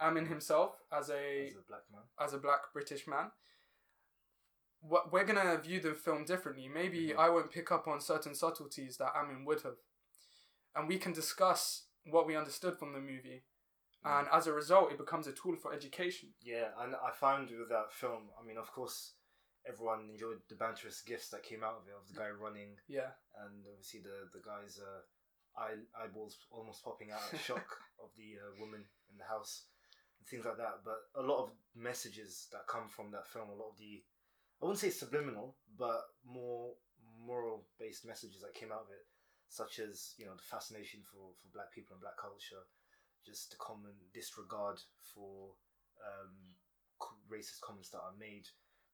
Amin 0.00 0.26
himself 0.26 0.76
as 0.92 1.10
a 1.10 1.48
as 1.48 1.56
a 1.56 1.66
black 1.68 1.82
man. 1.90 2.00
as 2.20 2.32
a 2.34 2.38
black 2.38 2.60
British 2.72 3.06
man. 3.08 3.32
What 4.80 5.12
we're 5.12 5.24
gonna 5.24 5.58
view 5.58 5.80
the 5.80 5.94
film 5.94 6.24
differently. 6.24 6.68
Maybe 6.68 7.08
Mhm. 7.08 7.16
I 7.18 7.28
won't 7.30 7.50
pick 7.50 7.70
up 7.72 7.88
on 7.88 8.00
certain 8.00 8.34
subtleties 8.34 8.96
that 8.98 9.14
Amin 9.16 9.44
would 9.44 9.62
have, 9.62 9.76
and 10.74 10.86
we 10.88 10.98
can 10.98 11.12
discuss 11.12 11.88
what 12.04 12.26
we 12.26 12.36
understood 12.36 12.78
from 12.78 12.92
the 12.92 13.00
movie. 13.00 13.44
And 14.04 14.28
as 14.28 14.46
a 14.46 14.52
result, 14.52 14.92
it 14.92 14.96
becomes 14.98 15.26
a 15.26 15.32
tool 15.32 15.56
for 15.56 15.72
education. 15.74 16.32
Yeah, 16.40 16.72
and 16.78 16.94
I 16.94 17.10
found 17.10 17.50
with 17.50 17.68
that 17.70 17.92
film, 17.92 18.30
I 18.38 18.42
mean, 18.44 18.56
of 18.56 18.70
course, 18.70 19.14
everyone 19.66 20.08
enjoyed 20.08 20.40
the 20.48 20.54
banterous 20.54 21.04
gifts 21.04 21.28
that 21.30 21.42
came 21.42 21.64
out 21.64 21.74
of 21.78 21.88
it, 21.88 21.94
of 21.94 22.06
the 22.08 22.14
guy 22.14 22.30
running, 22.30 22.78
Yeah, 22.86 23.10
and 23.34 23.66
obviously 23.66 24.00
the 24.00 24.30
the 24.32 24.40
guy's 24.40 24.78
uh, 24.78 25.02
eye 25.56 25.76
eyeballs 25.96 26.46
almost 26.50 26.84
popping 26.84 27.10
out 27.10 27.32
of 27.32 27.40
shock 27.40 27.66
of 27.98 28.14
the 28.14 28.38
uh, 28.38 28.54
woman 28.60 28.88
in 29.10 29.18
the 29.18 29.24
house, 29.24 29.66
and 30.20 30.28
things 30.28 30.44
like 30.46 30.56
that. 30.58 30.84
But 30.84 31.10
a 31.16 31.22
lot 31.22 31.42
of 31.42 31.50
messages 31.74 32.46
that 32.52 32.68
come 32.68 32.88
from 32.88 33.10
that 33.10 33.26
film, 33.26 33.50
a 33.50 33.54
lot 33.54 33.70
of 33.72 33.78
the, 33.78 34.04
I 34.60 34.66
wouldn't 34.66 34.80
say 34.80 34.90
subliminal, 34.90 35.56
but 35.78 36.02
more 36.24 36.74
moral 37.24 37.66
based 37.78 38.06
messages 38.06 38.40
that 38.42 38.54
came 38.54 38.72
out 38.72 38.86
of 38.86 38.90
it, 38.90 39.06
such 39.48 39.78
as 39.78 40.14
you 40.18 40.26
know 40.26 40.34
the 40.34 40.42
fascination 40.42 41.00
for 41.04 41.34
for 41.40 41.48
black 41.52 41.72
people 41.72 41.94
and 41.94 42.02
black 42.02 42.18
culture, 42.18 42.66
just 43.24 43.50
the 43.50 43.56
common 43.56 43.94
disregard 44.12 44.80
for 45.14 45.54
um, 46.02 46.34
racist 47.30 47.60
comments 47.62 47.90
that 47.90 47.98
are 47.98 48.16
made, 48.18 48.46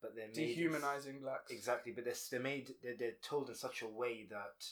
but 0.03 0.15
they're 0.15 0.29
made 0.29 0.35
dehumanizing 0.35 1.21
blacks. 1.21 1.51
Exactly, 1.51 1.93
but 1.93 2.05
they're, 2.05 2.21
they're 2.31 2.41
made 2.41 2.75
they're, 2.83 2.97
they're 2.99 3.21
told 3.23 3.49
in 3.49 3.55
such 3.55 3.83
a 3.83 3.89
way 3.89 4.27
that 4.31 4.65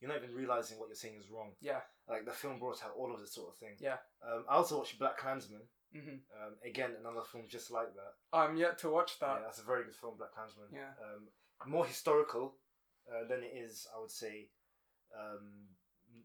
you're 0.00 0.08
not 0.10 0.22
even 0.22 0.34
realizing 0.34 0.78
what 0.78 0.88
you're 0.88 0.96
saying 0.96 1.16
is 1.20 1.30
wrong. 1.30 1.52
Yeah, 1.60 1.80
Like 2.08 2.24
the 2.24 2.32
film 2.32 2.58
brought 2.58 2.82
out 2.84 2.92
all 2.96 3.12
of 3.14 3.20
this 3.20 3.34
sort 3.34 3.52
of 3.52 3.58
thing. 3.58 3.76
Yeah. 3.78 3.98
Um, 4.24 4.44
I 4.48 4.54
also 4.54 4.78
watched 4.78 4.98
Black 4.98 5.18
Klansman. 5.18 5.62
hmm 5.92 6.22
Um, 6.32 6.54
again, 6.64 6.92
another 6.98 7.22
film 7.30 7.44
just 7.48 7.70
like 7.70 7.92
that. 7.94 8.12
I'm 8.32 8.56
yet 8.56 8.78
to 8.78 8.90
watch 8.90 9.16
yeah, 9.20 9.28
that. 9.34 9.42
that's 9.44 9.58
a 9.60 9.64
very 9.64 9.84
good 9.84 9.94
film, 9.96 10.16
Black 10.16 10.32
Klansman. 10.34 10.68
Yeah. 10.72 10.92
Um, 11.04 11.28
more 11.70 11.84
historical 11.86 12.54
uh, 13.10 13.28
than 13.28 13.42
it 13.42 13.52
is, 13.54 13.86
I 13.94 14.00
would 14.00 14.10
say, 14.10 14.48
um, 15.14 15.68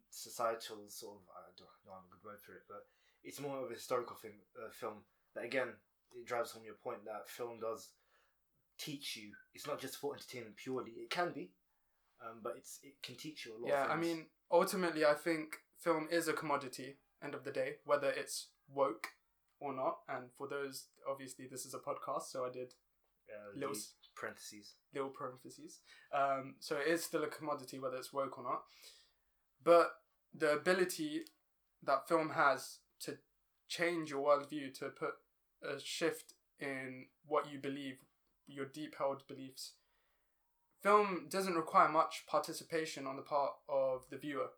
societal 0.09 0.85
sort 0.89 1.17
of. 1.17 1.23
I 1.35 1.51
don't 1.57 1.67
know 1.85 1.91
I 1.93 1.95
have 1.95 2.05
a 2.07 2.11
good 2.15 2.23
word 2.25 2.39
for 2.45 2.53
it, 2.53 2.63
but 2.67 2.85
it's 3.23 3.39
more 3.39 3.57
of 3.63 3.69
a 3.71 3.73
historical 3.73 4.15
film. 4.15 4.35
Uh, 4.55 4.69
film. 4.71 5.03
But 5.33 5.43
again, 5.45 5.69
it 6.15 6.25
drives 6.25 6.51
home 6.51 6.63
your 6.63 6.75
point 6.75 7.03
that 7.05 7.27
film 7.27 7.59
does 7.59 7.89
teach 8.77 9.15
you. 9.17 9.31
It's 9.53 9.67
not 9.67 9.79
just 9.79 9.97
for 9.97 10.13
entertainment 10.15 10.55
purely. 10.55 10.91
It 10.91 11.09
can 11.09 11.31
be, 11.33 11.51
um, 12.21 12.39
but 12.43 12.53
it's 12.57 12.79
it 12.83 12.93
can 13.03 13.15
teach 13.15 13.45
you 13.45 13.53
a 13.53 13.59
lot. 13.59 13.69
Yeah, 13.69 13.85
I 13.91 13.95
mean, 13.95 14.27
ultimately, 14.51 15.05
I 15.05 15.13
think 15.13 15.57
film 15.79 16.07
is 16.11 16.27
a 16.27 16.33
commodity. 16.33 16.97
End 17.23 17.33
of 17.33 17.43
the 17.43 17.51
day, 17.51 17.75
whether 17.85 18.09
it's 18.09 18.49
woke 18.69 19.07
or 19.59 19.73
not. 19.73 19.99
And 20.07 20.25
for 20.37 20.47
those, 20.47 20.87
obviously, 21.09 21.47
this 21.49 21.65
is 21.65 21.73
a 21.73 21.79
podcast, 21.79 22.23
so 22.29 22.45
I 22.45 22.51
did 22.51 22.73
uh, 23.29 23.57
little 23.57 23.75
parentheses. 24.15 24.73
little 24.93 25.09
parentheses. 25.09 25.79
Um, 26.13 26.55
so 26.59 26.77
it 26.77 26.87
is 26.87 27.03
still 27.03 27.23
a 27.23 27.27
commodity, 27.27 27.79
whether 27.79 27.97
it's 27.97 28.13
woke 28.13 28.37
or 28.37 28.43
not. 28.43 28.63
But 29.63 29.91
the 30.33 30.51
ability 30.51 31.21
that 31.83 32.07
film 32.07 32.31
has 32.31 32.79
to 33.01 33.17
change 33.67 34.11
your 34.11 34.25
worldview, 34.25 34.77
to 34.79 34.89
put 34.89 35.13
a 35.63 35.79
shift 35.79 36.33
in 36.59 37.05
what 37.25 37.51
you 37.51 37.59
believe, 37.59 37.97
your 38.47 38.65
deep 38.65 38.95
held 38.97 39.27
beliefs, 39.27 39.73
film 40.85 41.25
doesn't 41.31 41.55
require 41.55 41.89
much 41.89 42.25
participation 42.29 43.07
on 43.07 43.15
the 43.15 43.23
part 43.23 43.53
of 43.67 44.03
the 44.11 44.17
viewer. 44.17 44.49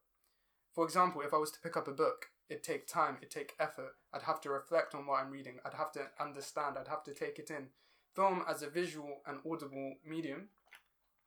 For 0.76 0.84
example, 0.84 1.22
if 1.22 1.34
I 1.34 1.38
was 1.38 1.52
to 1.52 1.62
pick 1.62 1.78
up 1.78 1.88
a 1.88 1.94
book, 1.94 2.26
it'd 2.50 2.64
take 2.64 2.86
time, 2.86 3.16
it'd 3.18 3.32
take 3.32 3.54
effort. 3.62 3.94
I'd 4.14 4.24
have 4.24 4.42
to 4.42 4.50
reflect 4.50 4.94
on 4.94 5.06
what 5.06 5.22
I'm 5.22 5.32
reading, 5.32 5.60
I'd 5.66 5.78
have 5.78 5.94
to 5.94 6.08
understand, 6.20 6.76
I'd 6.78 6.90
have 6.90 7.06
to 7.06 7.14
take 7.14 7.40
it 7.40 7.50
in 7.50 7.68
film 8.14 8.44
as 8.50 8.62
a 8.62 8.70
visual 8.70 9.22
and 9.26 9.38
audible 9.50 9.94
medium, 10.06 10.50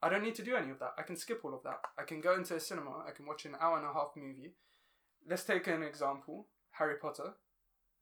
I 0.03 0.09
don't 0.09 0.23
need 0.23 0.35
to 0.35 0.43
do 0.43 0.55
any 0.55 0.69
of 0.69 0.77
that. 0.79 0.91
I 0.99 1.01
can 1.01 1.15
skip 1.15 1.41
all 1.43 1.53
of 1.53 1.63
that. 1.63 1.79
I 1.97 2.03
can 2.03 2.21
go 2.21 2.35
into 2.35 2.55
a 2.55 2.59
cinema, 2.59 3.03
I 3.07 3.11
can 3.11 3.25
watch 3.25 3.45
an 3.45 3.55
hour 3.59 3.77
and 3.77 3.85
a 3.85 3.93
half 3.93 4.11
movie. 4.15 4.53
Let's 5.27 5.45
take 5.45 5.65
an 5.67 5.81
example 5.81 6.47
Harry 6.71 6.95
Potter. 7.01 7.33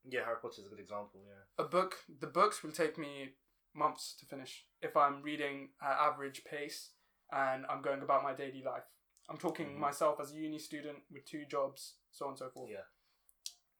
Yeah, 0.04 0.26
Harry 0.26 0.38
Potter 0.42 0.60
is 0.60 0.66
a 0.66 0.70
good 0.70 0.80
example. 0.80 1.22
Yeah. 1.26 1.64
A 1.64 1.68
book, 1.68 1.96
the 2.20 2.28
books 2.28 2.62
will 2.62 2.72
take 2.72 2.98
me 2.98 3.36
months 3.80 4.16
to 4.20 4.26
finish 4.26 4.66
if 4.82 4.96
I'm 4.96 5.22
reading 5.30 5.58
at 5.82 5.98
average 6.10 6.44
pace 6.44 6.92
and 7.32 7.66
I'm 7.70 7.82
going 7.82 8.02
about 8.02 8.22
my 8.24 8.34
daily 8.34 8.64
life. 8.64 8.88
I'm 9.30 9.38
talking 9.38 9.68
Mhm. 9.76 9.80
myself 9.88 10.20
as 10.20 10.32
a 10.32 10.36
uni 10.36 10.60
student 10.60 11.00
with 11.12 11.24
two 11.26 11.46
jobs, 11.46 11.82
so 12.12 12.26
on 12.26 12.32
and 12.32 12.40
so 12.40 12.50
forth. 12.50 12.70
Yeah. 12.72 12.86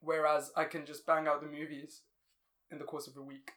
Whereas 0.00 0.52
I 0.56 0.64
can 0.64 0.86
just 0.86 1.04
bang 1.06 1.26
out 1.28 1.40
the 1.42 1.46
movies 1.48 2.02
in 2.70 2.78
the 2.78 2.84
course 2.84 3.06
of 3.06 3.16
a 3.16 3.22
week. 3.22 3.50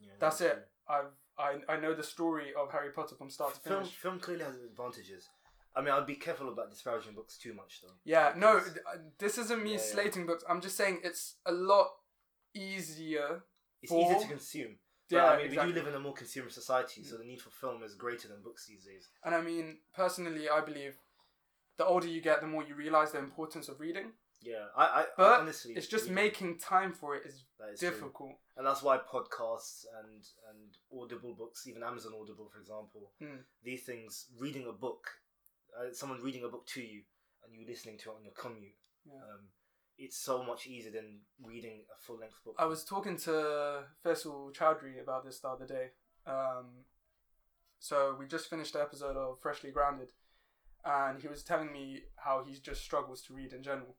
yeah 0.00 0.12
That's 0.18 0.38
true. 0.38 0.48
it. 0.48 0.68
I've 0.88 1.12
I, 1.38 1.50
I 1.68 1.76
know 1.80 1.94
the 1.94 2.02
story 2.02 2.52
of 2.54 2.70
Harry 2.72 2.92
Potter 2.92 3.16
from 3.16 3.30
start 3.30 3.54
to 3.54 3.60
finish. 3.60 3.96
film 3.96 4.20
clearly 4.20 4.44
has 4.44 4.54
advantages. 4.56 5.30
I 5.74 5.80
mean, 5.80 5.88
I'd 5.94 6.06
be 6.06 6.16
careful 6.16 6.48
about 6.52 6.70
disparaging 6.70 7.14
books 7.14 7.38
too 7.38 7.54
much, 7.54 7.80
though. 7.80 7.94
Yeah, 8.04 8.34
no, 8.36 8.56
because- 8.58 8.74
th- 8.74 8.84
uh, 8.86 8.98
this 9.18 9.38
isn't 9.38 9.62
me 9.62 9.70
Yeah, 9.70 9.76
yeah. 9.78 9.92
slating 9.94 10.26
books. 10.26 10.44
I'm 10.46 10.60
just 10.60 10.76
saying 10.76 11.00
it's 11.02 11.38
a 11.46 11.52
lot 11.52 11.88
easier. 12.54 13.44
it's 13.80 13.90
for- 13.90 14.04
easier 14.04 14.20
to 14.20 14.28
consume. 14.28 14.78
Yeah, 15.16 15.26
I 15.30 15.36
mean, 15.36 15.46
exactly. 15.46 15.66
we 15.66 15.72
do 15.72 15.78
live 15.80 15.88
in 15.88 15.94
a 15.94 16.00
more 16.00 16.14
consumer 16.14 16.50
society, 16.50 17.02
so 17.04 17.16
the 17.16 17.24
need 17.24 17.40
for 17.40 17.50
film 17.50 17.82
is 17.82 17.94
greater 17.94 18.28
than 18.28 18.42
books 18.42 18.66
these 18.66 18.84
days. 18.84 19.08
And 19.24 19.34
I 19.34 19.40
mean, 19.40 19.78
personally, 19.94 20.48
I 20.48 20.60
believe 20.60 20.96
the 21.78 21.84
older 21.86 22.06
you 22.06 22.20
get, 22.20 22.40
the 22.40 22.46
more 22.46 22.64
you 22.64 22.74
realize 22.74 23.12
the 23.12 23.18
importance 23.18 23.68
of 23.68 23.80
reading. 23.80 24.12
Yeah, 24.44 24.66
I, 24.76 24.84
I, 24.84 25.04
But 25.16 25.40
honestly, 25.40 25.74
It's 25.74 25.86
just 25.86 26.04
reading, 26.04 26.14
making 26.16 26.58
time 26.58 26.92
for 26.92 27.14
it 27.14 27.24
is 27.26 27.44
is 27.72 27.78
true. 27.80 27.90
difficult. 27.90 28.32
and 28.56 28.66
that's 28.66 28.82
why 28.82 28.98
podcasts 28.98 29.84
and 30.02 30.24
and 30.50 30.76
Audible 31.00 31.34
books, 31.34 31.66
even 31.68 31.82
Amazon 31.84 32.12
Audible, 32.20 32.48
for 32.52 32.58
example, 32.58 33.12
Mm. 33.22 33.44
these 33.62 33.84
things, 33.84 34.26
reading 34.36 34.66
a 34.66 34.72
book, 34.72 35.06
uh, 35.78 35.92
someone 35.92 36.20
reading 36.22 36.42
a 36.44 36.48
book 36.48 36.66
to 36.74 36.82
you, 36.82 37.02
and 37.44 37.54
you 37.54 37.64
listening 37.66 37.98
to 37.98 38.10
it 38.10 38.16
on 38.16 38.24
your 38.24 38.34
commute, 38.34 38.74
Yeah. 39.06 39.14
um, 39.22 39.48
it's 40.02 40.18
so 40.18 40.42
much 40.42 40.66
easier 40.66 40.90
than 40.92 41.20
reading 41.42 41.84
a 41.96 41.98
full 42.04 42.18
length 42.18 42.42
book. 42.44 42.56
I 42.58 42.66
was 42.66 42.84
talking 42.84 43.16
to 43.18 43.84
Faisal 44.04 44.52
Chowdhury 44.52 45.00
about 45.02 45.24
this 45.24 45.38
the 45.40 45.48
other 45.48 45.66
day. 45.66 45.90
Um, 46.26 46.84
so 47.78 48.16
we 48.18 48.26
just 48.26 48.50
finished 48.50 48.72
the 48.74 48.80
episode 48.80 49.16
of 49.16 49.40
Freshly 49.40 49.70
Grounded, 49.70 50.10
and 50.84 51.20
he 51.20 51.28
was 51.28 51.42
telling 51.42 51.72
me 51.72 52.02
how 52.16 52.44
he 52.44 52.58
just 52.60 52.82
struggles 52.82 53.22
to 53.22 53.34
read 53.34 53.52
in 53.52 53.62
general. 53.62 53.96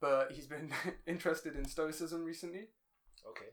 But 0.00 0.32
he's 0.32 0.46
been 0.46 0.70
interested 1.06 1.56
in 1.56 1.64
Stoicism 1.64 2.24
recently. 2.24 2.68
okay. 3.30 3.50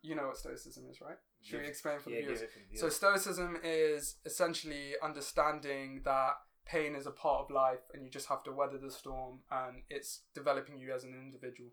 You 0.00 0.14
know 0.14 0.28
what 0.28 0.36
Stoicism 0.36 0.84
is, 0.90 1.00
right? 1.00 1.16
Should 1.42 1.60
we 1.60 1.66
explain 1.66 1.98
for 1.98 2.10
yeah, 2.10 2.20
the 2.20 2.26
give 2.28 2.38
viewers? 2.38 2.52
the 2.72 2.78
So. 2.78 2.88
Stoicism 2.88 3.58
is 3.64 4.16
essentially 4.24 4.92
understanding 5.02 6.02
that 6.04 6.34
pain 6.68 6.94
is 6.94 7.06
a 7.06 7.10
part 7.10 7.44
of 7.44 7.50
life 7.50 7.80
and 7.94 8.02
you 8.04 8.10
just 8.10 8.28
have 8.28 8.42
to 8.44 8.52
weather 8.52 8.78
the 8.78 8.90
storm 8.90 9.38
and 9.50 9.82
it's 9.88 10.20
developing 10.34 10.78
you 10.78 10.92
as 10.92 11.02
an 11.04 11.14
individual. 11.14 11.70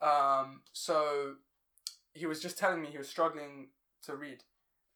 Um, 0.00 0.62
so 0.72 1.34
he 2.12 2.26
was 2.26 2.40
just 2.40 2.58
telling 2.58 2.82
me 2.82 2.88
he 2.90 2.98
was 2.98 3.08
struggling 3.08 3.68
to 4.04 4.14
read. 4.16 4.42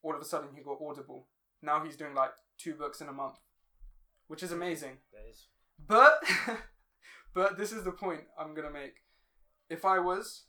All 0.03 0.13
of 0.15 0.21
a 0.21 0.25
sudden 0.25 0.49
he 0.55 0.61
got 0.61 0.77
Audible. 0.85 1.27
Now 1.61 1.83
he's 1.83 1.97
doing 1.97 2.13
like 2.13 2.31
two 2.57 2.73
books 2.75 3.01
in 3.01 3.07
a 3.09 3.13
month, 3.13 3.37
which 4.27 4.43
is 4.43 4.51
amazing. 4.51 4.97
Is- 5.29 5.47
But 5.87 6.21
but 7.33 7.57
this 7.57 7.71
is 7.71 7.83
the 7.83 7.91
point 7.91 8.21
I'm 8.39 8.53
gonna 8.53 8.69
make. 8.71 8.97
If 9.69 9.83
I 9.85 9.99
was 9.99 10.43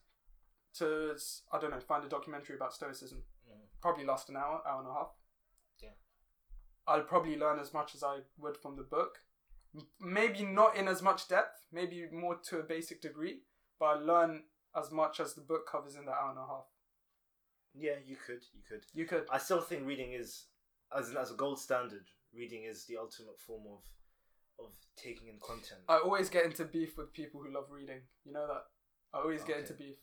to 0.79 1.15
I 1.53 1.59
don't 1.59 1.71
know 1.71 1.81
find 1.81 2.05
a 2.05 2.09
documentary 2.09 2.57
about 2.57 2.75
Stoicism, 2.75 3.23
mm, 3.49 3.57
probably 3.81 4.05
last 4.05 4.29
an 4.29 4.37
hour, 4.37 4.61
hour 4.67 4.81
and 4.81 4.89
a 4.89 4.93
half. 4.93 5.09
I'll 6.89 7.03
probably 7.03 7.37
learn 7.37 7.59
as 7.59 7.75
much 7.75 7.95
as 7.95 8.03
I 8.03 8.19
would 8.39 8.57
from 8.57 8.77
the 8.77 8.83
book. 8.83 9.19
Maybe 10.01 10.45
not 10.45 10.77
in 10.77 10.89
as 10.89 11.03
much 11.03 11.29
depth, 11.29 11.63
maybe 11.71 12.07
more 12.11 12.37
to 12.49 12.59
a 12.59 12.63
basic 12.63 13.03
degree, 13.03 13.43
but 13.79 13.87
I'll 13.87 14.05
learn 14.05 14.45
as 14.75 14.91
much 14.91 15.21
as 15.21 15.35
the 15.35 15.43
book 15.43 15.69
covers 15.71 15.95
in 15.95 16.07
the 16.07 16.13
hour 16.13 16.31
and 16.31 16.39
a 16.39 16.47
half. 16.47 16.65
yeah, 17.75 17.97
you 18.07 18.17
could, 18.17 18.43
you 18.55 18.63
could. 18.69 18.85
You 18.95 19.05
could. 19.05 19.25
I 19.31 19.39
still 19.39 19.61
think 19.61 19.87
reading 19.87 20.13
is, 20.13 20.47
as 20.97 21.15
as 21.15 21.31
a 21.31 21.35
gold 21.35 21.61
standard, 21.61 22.07
reading 22.35 22.65
is 22.65 22.87
the 22.87 22.97
ultimate 22.97 23.39
form 23.39 23.65
of 23.71 23.83
of 24.65 24.73
taking 24.97 25.29
in 25.29 25.39
content. 25.41 25.83
I 25.89 25.99
always 25.99 26.29
get 26.31 26.45
into 26.45 26.65
beef 26.65 26.97
with 26.97 27.13
people 27.13 27.41
who 27.43 27.53
love 27.55 27.67
reading. 27.71 28.01
You 28.25 28.33
know 28.33 28.47
that? 28.47 28.65
I 29.15 29.19
always 29.21 29.45
get 29.45 29.59
into 29.59 29.75
beef. 29.75 29.99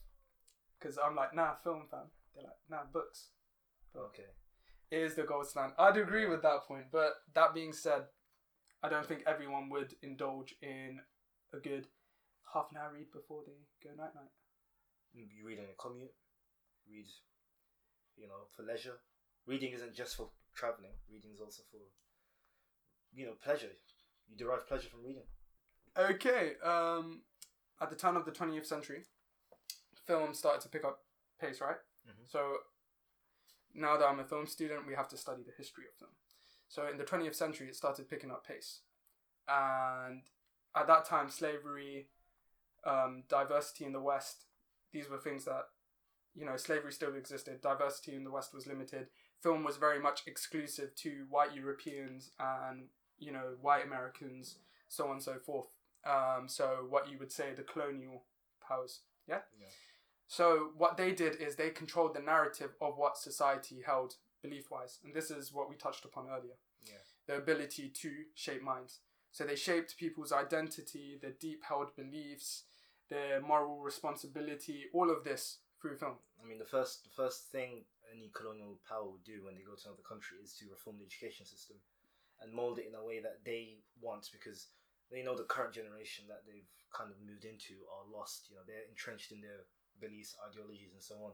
Because 0.79 0.97
I'm 0.97 1.15
like, 1.15 1.33
nah, 1.35 1.55
film 1.63 1.83
fan. 1.89 2.07
They're 2.33 2.43
like, 2.43 2.59
nah, 2.69 2.83
books. 2.91 3.29
okay. 3.95 4.29
Is 4.91 5.15
the 5.15 5.23
gold 5.23 5.47
standard. 5.47 5.75
I'd 5.79 5.97
agree 5.97 6.25
with 6.27 6.41
that 6.43 6.63
point, 6.67 6.85
but 6.91 7.15
that 7.33 7.53
being 7.53 7.73
said, 7.73 8.03
I 8.83 8.89
don't 8.89 9.05
think 9.05 9.23
everyone 9.27 9.69
would 9.69 9.95
indulge 10.01 10.55
in 10.61 10.99
a 11.53 11.57
good 11.57 11.87
half 12.53 12.67
an 12.71 12.77
hour 12.77 12.91
read 12.93 13.11
before 13.11 13.41
they 13.45 13.53
go 13.83 13.95
night 13.95 14.15
night. 14.15 14.31
You 15.13 15.25
read 15.45 15.59
on 15.59 15.65
your 15.65 15.75
commute. 15.79 16.13
Read, 16.89 17.07
you 18.17 18.27
know, 18.27 18.47
for 18.55 18.63
leisure. 18.63 18.99
Reading 19.47 19.73
isn't 19.73 19.93
just 19.95 20.15
for 20.15 20.29
traveling. 20.55 20.91
Reading 21.09 21.31
is 21.33 21.41
also 21.41 21.63
for, 21.71 21.79
you 23.13 23.25
know, 23.25 23.33
pleasure. 23.43 23.71
You 24.27 24.35
derive 24.37 24.67
pleasure 24.67 24.89
from 24.89 25.03
reading. 25.03 25.23
Okay, 25.97 26.53
um, 26.63 27.21
at 27.81 27.89
the 27.89 27.95
turn 27.95 28.17
of 28.17 28.25
the 28.25 28.31
20th 28.31 28.67
century, 28.67 29.05
film 30.05 30.33
started 30.33 30.61
to 30.61 30.69
pick 30.69 30.83
up 30.85 30.99
pace, 31.39 31.61
right? 31.61 31.77
Mhm. 32.07 32.27
So 32.29 32.57
now 33.75 33.97
that 33.97 34.05
I'm 34.05 34.19
a 34.19 34.23
film 34.23 34.47
student, 34.47 34.87
we 34.87 34.95
have 34.95 35.09
to 35.09 35.17
study 35.17 35.43
the 35.45 35.53
history 35.57 35.83
of 35.91 35.97
film. 35.97 36.11
So 36.67 36.87
in 36.89 36.97
the 36.97 37.03
20th 37.03 37.35
century, 37.35 37.67
it 37.67 37.75
started 37.75 38.09
picking 38.09 38.31
up 38.31 38.45
pace, 38.47 38.79
and 39.47 40.23
at 40.75 40.87
that 40.87 41.05
time, 41.05 41.29
slavery, 41.29 42.07
um, 42.85 43.23
diversity 43.29 43.85
in 43.85 43.93
the 43.93 44.01
West, 44.01 44.45
these 44.91 45.09
were 45.09 45.17
things 45.17 45.45
that, 45.45 45.65
you 46.33 46.45
know, 46.45 46.57
slavery 46.57 46.91
still 46.91 47.15
existed. 47.15 47.61
Diversity 47.61 48.15
in 48.15 48.23
the 48.23 48.31
West 48.31 48.53
was 48.53 48.67
limited. 48.67 49.07
Film 49.41 49.63
was 49.63 49.77
very 49.77 49.99
much 49.99 50.23
exclusive 50.25 50.95
to 50.95 51.25
white 51.29 51.53
Europeans 51.53 52.31
and 52.39 52.85
you 53.19 53.31
know 53.31 53.55
white 53.61 53.85
Americans, 53.85 54.57
so 54.87 55.05
on 55.05 55.13
and 55.13 55.23
so 55.23 55.35
forth. 55.35 55.67
Um, 56.05 56.47
so 56.47 56.85
what 56.89 57.09
you 57.09 57.17
would 57.19 57.31
say 57.31 57.53
the 57.55 57.63
colonial 57.63 58.23
powers, 58.65 59.01
yeah. 59.27 59.39
Yeah. 59.59 59.67
So 60.27 60.71
what 60.77 60.97
they 60.97 61.11
did 61.13 61.35
is 61.41 61.55
they 61.55 61.69
controlled 61.69 62.15
the 62.15 62.19
narrative 62.21 62.71
of 62.81 62.97
what 62.97 63.17
society 63.17 63.81
held 63.85 64.15
belief 64.41 64.69
wise, 64.71 64.99
and 65.03 65.13
this 65.13 65.31
is 65.31 65.51
what 65.53 65.69
we 65.69 65.75
touched 65.75 66.05
upon 66.05 66.27
earlier 66.29 66.57
Yeah. 66.83 66.99
their 67.25 67.37
ability 67.39 67.89
to 67.89 68.25
shape 68.35 68.61
minds. 68.61 68.99
So 69.31 69.43
they 69.45 69.55
shaped 69.55 69.97
people's 69.97 70.31
identity, 70.31 71.17
their 71.17 71.31
deep 71.33 71.63
held 71.63 71.95
beliefs, 71.95 72.63
their 73.09 73.41
moral 73.41 73.79
responsibility, 73.81 74.89
all 74.93 75.09
of 75.11 75.23
this 75.23 75.59
through 75.81 75.97
film. 75.97 76.19
I 76.41 76.45
mean, 76.45 76.57
the 76.59 76.65
first 76.65 77.03
the 77.03 77.09
first 77.09 77.51
thing 77.51 77.85
any 78.11 78.29
colonial 78.29 78.79
power 78.87 79.09
would 79.09 79.23
do 79.23 79.43
when 79.43 79.55
they 79.55 79.61
go 79.63 79.75
to 79.75 79.87
another 79.89 80.03
country 80.03 80.37
is 80.41 80.53
to 80.57 80.69
reform 80.69 80.97
the 80.99 81.05
education 81.05 81.45
system 81.45 81.77
and 82.39 82.53
mold 82.53 82.79
it 82.79 82.87
in 82.87 82.95
a 82.95 83.03
way 83.03 83.19
that 83.19 83.43
they 83.43 83.79
want 83.99 84.29
because 84.31 84.69
they 85.11 85.21
know 85.23 85.35
the 85.35 85.43
current 85.43 85.73
generation 85.73 86.25
that 86.27 86.45
they've 86.45 86.69
kind 86.93 87.11
of 87.11 87.19
moved 87.21 87.45
into 87.45 87.75
are 87.91 88.05
lost. 88.11 88.47
You 88.49 88.55
know, 88.55 88.63
they're 88.65 88.87
entrenched 88.87 89.31
in 89.31 89.41
their 89.41 89.65
beliefs, 89.99 90.35
ideologies, 90.49 90.93
and 90.93 91.03
so 91.03 91.15
on. 91.15 91.31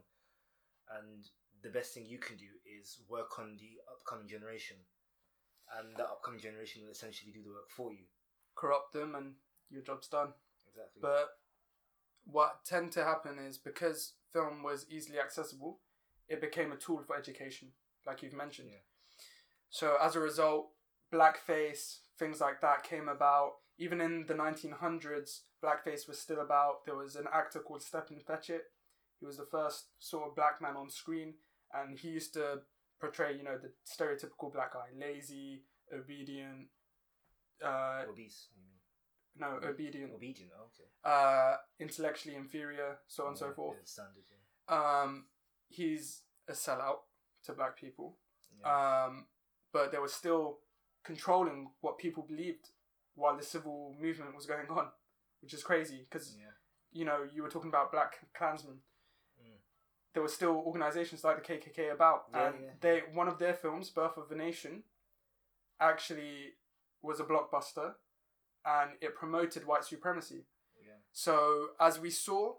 And 1.00 1.26
the 1.64 1.70
best 1.70 1.94
thing 1.94 2.06
you 2.06 2.18
can 2.18 2.38
do 2.38 2.50
is 2.66 3.00
work 3.08 3.40
on 3.40 3.58
the 3.60 3.80
upcoming 3.92 4.28
generation, 4.28 4.78
and 5.78 5.96
that 5.98 6.10
upcoming 6.10 6.40
generation 6.42 6.84
will 6.84 6.92
essentially 6.92 7.32
do 7.32 7.44
the 7.44 7.52
work 7.52 7.70
for 7.70 7.92
you. 7.92 8.06
Corrupt 8.56 8.94
them 8.94 9.16
and 9.16 9.34
your 9.70 9.82
job's 9.82 10.08
done. 10.08 10.34
Exactly. 10.68 11.00
But 11.02 11.38
what 12.26 12.66
tend 12.66 12.92
to 12.94 13.04
happen 13.04 13.38
is 13.40 13.58
because 13.58 14.14
film 14.34 14.64
was 14.64 14.86
easily 14.90 15.20
accessible, 15.20 15.80
it 16.28 16.42
became 16.42 16.72
a 16.72 16.78
tool 16.78 17.02
for 17.06 17.16
education, 17.16 17.70
like 18.06 18.22
you've 18.22 18.34
mentioned. 18.34 18.70
Yeah. 18.72 18.80
So 19.70 19.98
as 20.02 20.16
a 20.16 20.20
result, 20.20 20.70
blackface, 21.14 22.00
things 22.18 22.42
like 22.42 22.62
that 22.62 22.84
came 22.84 23.08
about. 23.08 23.54
Even 23.78 24.02
in 24.02 24.26
the 24.28 24.34
1900s, 24.34 25.42
blackface 25.64 26.08
was 26.08 26.20
still 26.20 26.40
about. 26.42 26.86
There 26.86 26.96
was 26.96 27.16
an 27.16 27.26
actor 27.34 27.60
called 27.60 27.82
Stepin 27.82 28.20
Fetchit. 28.20 28.62
He 29.20 29.26
was 29.26 29.38
the 29.38 29.46
first 29.46 29.86
sort 30.00 30.30
of 30.30 30.36
black 30.36 30.62
man 30.62 30.76
on 30.76 30.90
screen, 30.90 31.36
and 31.74 31.98
he 31.98 32.10
used 32.10 32.34
to 32.34 32.62
portray, 33.00 33.36
you 33.36 33.44
know, 33.44 33.58
the 33.58 33.72
stereotypical 33.88 34.52
black 34.52 34.74
guy, 34.74 34.88
lazy, 34.98 35.64
obedient. 35.94 36.68
Uh, 37.64 38.04
Obese. 38.10 38.48
No, 39.38 39.60
obedient. 39.64 40.12
Obedient. 40.14 40.52
Oh, 40.58 40.66
okay. 40.66 40.90
Uh, 41.04 41.56
intellectually 41.80 42.36
inferior, 42.36 42.98
so 43.08 43.24
on 43.24 43.30
and 43.30 43.38
so 43.38 43.52
forth. 43.52 43.78
yeah, 43.80 43.86
standard. 43.86 44.24
Yeah. 44.30 45.02
Um, 45.02 45.26
he's 45.70 46.22
a 46.50 46.54
sellout 46.54 47.00
to 47.46 47.54
black 47.54 47.78
people. 47.80 48.18
Yeah. 48.60 49.06
Um, 49.06 49.26
but 49.72 49.92
they 49.92 49.98
were 50.00 50.08
still 50.08 50.60
controlling 51.04 51.72
what 51.82 51.98
people 51.98 52.24
believed 52.28 52.70
while 53.22 53.38
the 53.38 53.44
civil 53.44 53.96
movement 54.00 54.36
was 54.36 54.46
going 54.46 54.68
on, 54.70 54.88
which 55.42 55.54
is 55.54 55.64
crazy 55.64 56.06
because 56.10 56.36
yeah. 56.38 56.48
you 56.92 57.06
know 57.06 57.20
you 57.34 57.44
were 57.44 57.50
talking 57.50 57.70
about 57.70 57.92
Black 57.92 58.20
Klansmen. 58.34 58.80
Mm. 59.42 59.60
There 60.14 60.24
were 60.24 60.30
still 60.30 60.64
organizations 60.66 61.24
like 61.24 61.46
the 61.46 61.54
KKK 61.54 61.94
about, 61.94 62.26
Yeah, 62.34 62.48
and 62.48 62.56
yeah. 62.62 62.70
they 62.82 63.02
one 63.14 63.28
of 63.28 63.40
their 63.40 63.54
films, 63.54 63.90
Birth 63.90 64.18
of 64.18 64.32
a 64.32 64.36
Nation, 64.36 64.84
actually 65.80 66.56
was 67.02 67.20
a 67.20 67.24
blockbuster, 67.24 67.94
and 68.66 68.92
it 69.02 69.16
promoted 69.16 69.66
white 69.66 69.84
supremacy. 69.84 70.46
So 71.12 71.68
as 71.80 72.00
we 72.00 72.10
saw 72.10 72.56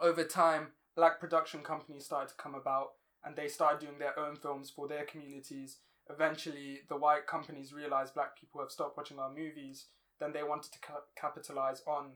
over 0.00 0.24
time, 0.24 0.68
black 0.96 1.20
production 1.20 1.62
companies 1.62 2.04
started 2.04 2.30
to 2.30 2.34
come 2.34 2.54
about 2.54 2.92
and 3.24 3.36
they 3.36 3.48
started 3.48 3.80
doing 3.80 3.98
their 3.98 4.18
own 4.18 4.36
films 4.36 4.70
for 4.70 4.88
their 4.88 5.04
communities. 5.04 5.78
Eventually, 6.12 6.80
the 6.88 6.96
white 6.96 7.26
companies 7.26 7.72
realized 7.72 8.14
black 8.14 8.38
people 8.38 8.60
have 8.60 8.70
stopped 8.70 8.96
watching 8.96 9.18
our 9.18 9.30
movies. 9.32 9.86
Then 10.18 10.32
they 10.32 10.42
wanted 10.42 10.72
to 10.72 10.78
ca- 10.80 11.06
capitalize 11.16 11.82
on 11.86 12.12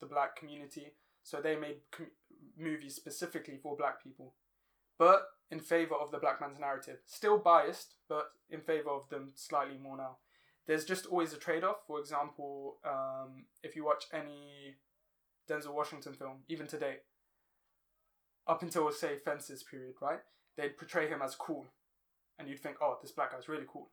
the 0.00 0.06
black 0.06 0.36
community, 0.36 0.94
so 1.22 1.40
they 1.40 1.56
made 1.56 1.76
com- 1.90 2.10
movies 2.58 2.94
specifically 2.94 3.58
for 3.62 3.76
black 3.76 4.02
people, 4.02 4.34
but 4.98 5.28
in 5.50 5.60
favor 5.60 5.94
of 5.94 6.10
the 6.10 6.18
black 6.18 6.40
man's 6.40 6.58
narrative. 6.58 6.98
Still 7.06 7.38
biased, 7.38 7.94
but 8.08 8.32
in 8.50 8.60
favor 8.60 8.90
of 8.90 9.08
them 9.08 9.32
slightly 9.34 9.78
more 9.78 9.96
now. 9.96 10.16
There's 10.66 10.84
just 10.84 11.06
always 11.06 11.32
a 11.32 11.36
trade 11.38 11.62
off. 11.62 11.86
For 11.86 12.00
example, 12.00 12.78
um, 12.84 13.44
if 13.62 13.76
you 13.76 13.84
watch 13.84 14.04
any 14.12 14.76
Denzel 15.48 15.74
Washington 15.74 16.14
film, 16.14 16.38
even 16.48 16.66
today, 16.66 16.96
up 18.46 18.62
until 18.62 18.90
say 18.90 19.16
Fences 19.16 19.62
period, 19.62 19.94
right? 20.00 20.20
They'd 20.56 20.78
portray 20.78 21.08
him 21.08 21.20
as 21.22 21.34
cool, 21.34 21.66
and 22.38 22.48
you'd 22.48 22.60
think, 22.60 22.76
oh, 22.80 22.98
this 23.00 23.12
black 23.12 23.32
guy's 23.32 23.48
really 23.48 23.66
cool, 23.68 23.90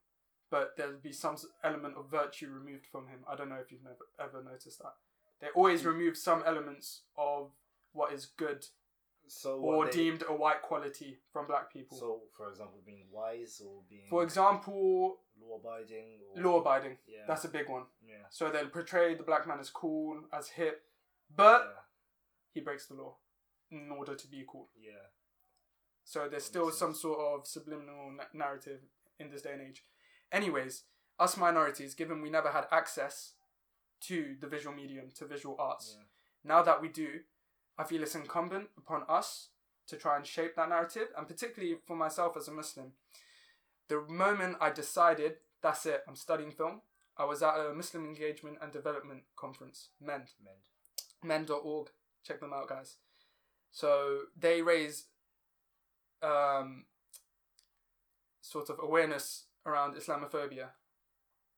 but 0.49 0.75
there'd 0.77 1.01
be 1.01 1.11
some 1.11 1.35
element 1.63 1.95
of 1.97 2.09
virtue 2.09 2.49
removed 2.49 2.85
from 2.91 3.07
him. 3.07 3.19
I 3.29 3.35
don't 3.35 3.49
know 3.49 3.59
if 3.63 3.71
you've 3.71 3.83
never 3.83 4.05
ever 4.19 4.43
noticed 4.43 4.79
that. 4.79 4.93
They 5.39 5.47
always 5.55 5.81
hmm. 5.81 5.89
remove 5.89 6.17
some 6.17 6.43
elements 6.45 7.01
of 7.17 7.51
what 7.93 8.13
is 8.13 8.27
good 8.37 8.65
So 9.27 9.59
or 9.59 9.85
they- 9.85 9.91
deemed 9.91 10.23
a 10.27 10.33
white 10.33 10.61
quality 10.61 11.19
from 11.31 11.47
black 11.47 11.71
people. 11.73 11.97
So, 11.97 12.21
for 12.35 12.49
example, 12.49 12.79
being 12.85 13.05
wise 13.11 13.61
or 13.65 13.81
being 13.89 14.07
For 14.09 14.23
example, 14.23 15.19
law 15.41 15.57
abiding 15.57 16.19
or 16.35 16.43
law 16.43 16.59
abiding. 16.59 16.97
Yeah. 17.07 17.25
That's 17.27 17.45
a 17.45 17.49
big 17.49 17.69
one. 17.69 17.83
yeah. 18.05 18.25
So 18.29 18.49
they'll 18.49 18.67
portray 18.69 19.15
the 19.15 19.23
black 19.23 19.47
man 19.47 19.59
as 19.59 19.69
cool, 19.69 20.21
as 20.31 20.49
hip, 20.49 20.83
but 21.35 21.61
yeah. 21.65 21.81
he 22.53 22.61
breaks 22.61 22.85
the 22.87 22.95
law 22.95 23.15
in 23.71 23.89
order 23.89 24.15
to 24.15 24.27
be 24.27 24.43
cool. 24.47 24.69
Yeah. 24.79 25.07
So 26.11 26.27
there's 26.27 26.43
still 26.43 26.69
some 26.71 26.93
sort 26.93 27.19
of 27.21 27.47
subliminal 27.47 28.11
na- 28.11 28.25
narrative 28.33 28.81
in 29.17 29.29
this 29.29 29.43
day 29.43 29.53
and 29.53 29.61
age. 29.61 29.85
Anyways, 30.29 30.83
us 31.17 31.37
minorities, 31.37 31.93
given 31.95 32.21
we 32.21 32.29
never 32.29 32.51
had 32.51 32.65
access 32.69 33.31
to 34.01 34.35
the 34.41 34.47
visual 34.47 34.75
medium, 34.75 35.11
to 35.15 35.25
visual 35.25 35.55
arts, 35.57 35.95
Yeah. 35.97 36.03
now 36.43 36.63
that 36.63 36.81
we 36.81 36.89
do, 36.89 37.21
I 37.77 37.85
feel 37.85 38.03
it's 38.03 38.13
incumbent 38.13 38.71
upon 38.77 39.05
us 39.07 39.51
to 39.87 39.95
try 39.95 40.17
and 40.17 40.27
shape 40.27 40.55
that 40.57 40.67
narrative, 40.67 41.13
and 41.15 41.29
particularly 41.29 41.75
for 41.87 41.95
myself 41.95 42.35
as 42.35 42.49
a 42.49 42.51
Muslim. 42.51 42.91
The 43.87 44.01
moment 44.01 44.57
I 44.59 44.69
decided, 44.69 45.37
that's 45.61 45.85
it, 45.85 46.03
I'm 46.09 46.17
studying 46.17 46.51
film, 46.51 46.81
I 47.15 47.23
was 47.23 47.41
at 47.41 47.55
a 47.57 47.73
Muslim 47.73 48.03
Engagement 48.05 48.57
and 48.61 48.73
Development 48.73 49.23
Conference, 49.37 49.91
MEND 50.01 50.33
Mend. 50.43 50.59
men.org. 51.23 51.89
Check 52.21 52.41
them 52.41 52.51
out, 52.51 52.67
guys. 52.67 52.97
So 53.71 54.23
they 54.35 54.61
raise 54.61 55.05
um, 56.23 56.85
sort 58.41 58.69
of 58.69 58.77
awareness 58.81 59.45
around 59.65 59.95
Islamophobia 59.95 60.69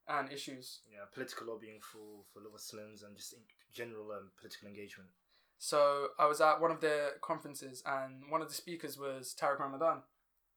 and 0.08 0.32
issues. 0.32 0.82
Yeah. 0.92 1.06
Political 1.14 1.48
lobbying 1.48 1.80
for 1.82 2.24
for 2.32 2.42
Muslims 2.52 3.04
and 3.04 3.16
just 3.16 3.34
in 3.34 3.40
general 3.74 4.12
um, 4.12 4.32
political 4.40 4.68
engagement. 4.68 5.10
So 5.58 6.08
I 6.20 6.26
was 6.26 6.42
at 6.42 6.60
one 6.60 6.72
of 6.72 6.82
their 6.82 7.12
conferences, 7.22 7.82
and 7.86 8.30
one 8.30 8.42
of 8.42 8.50
the 8.50 8.54
speakers 8.54 8.98
was 8.98 9.34
Tariq 9.40 9.60
Ramadan. 9.60 10.04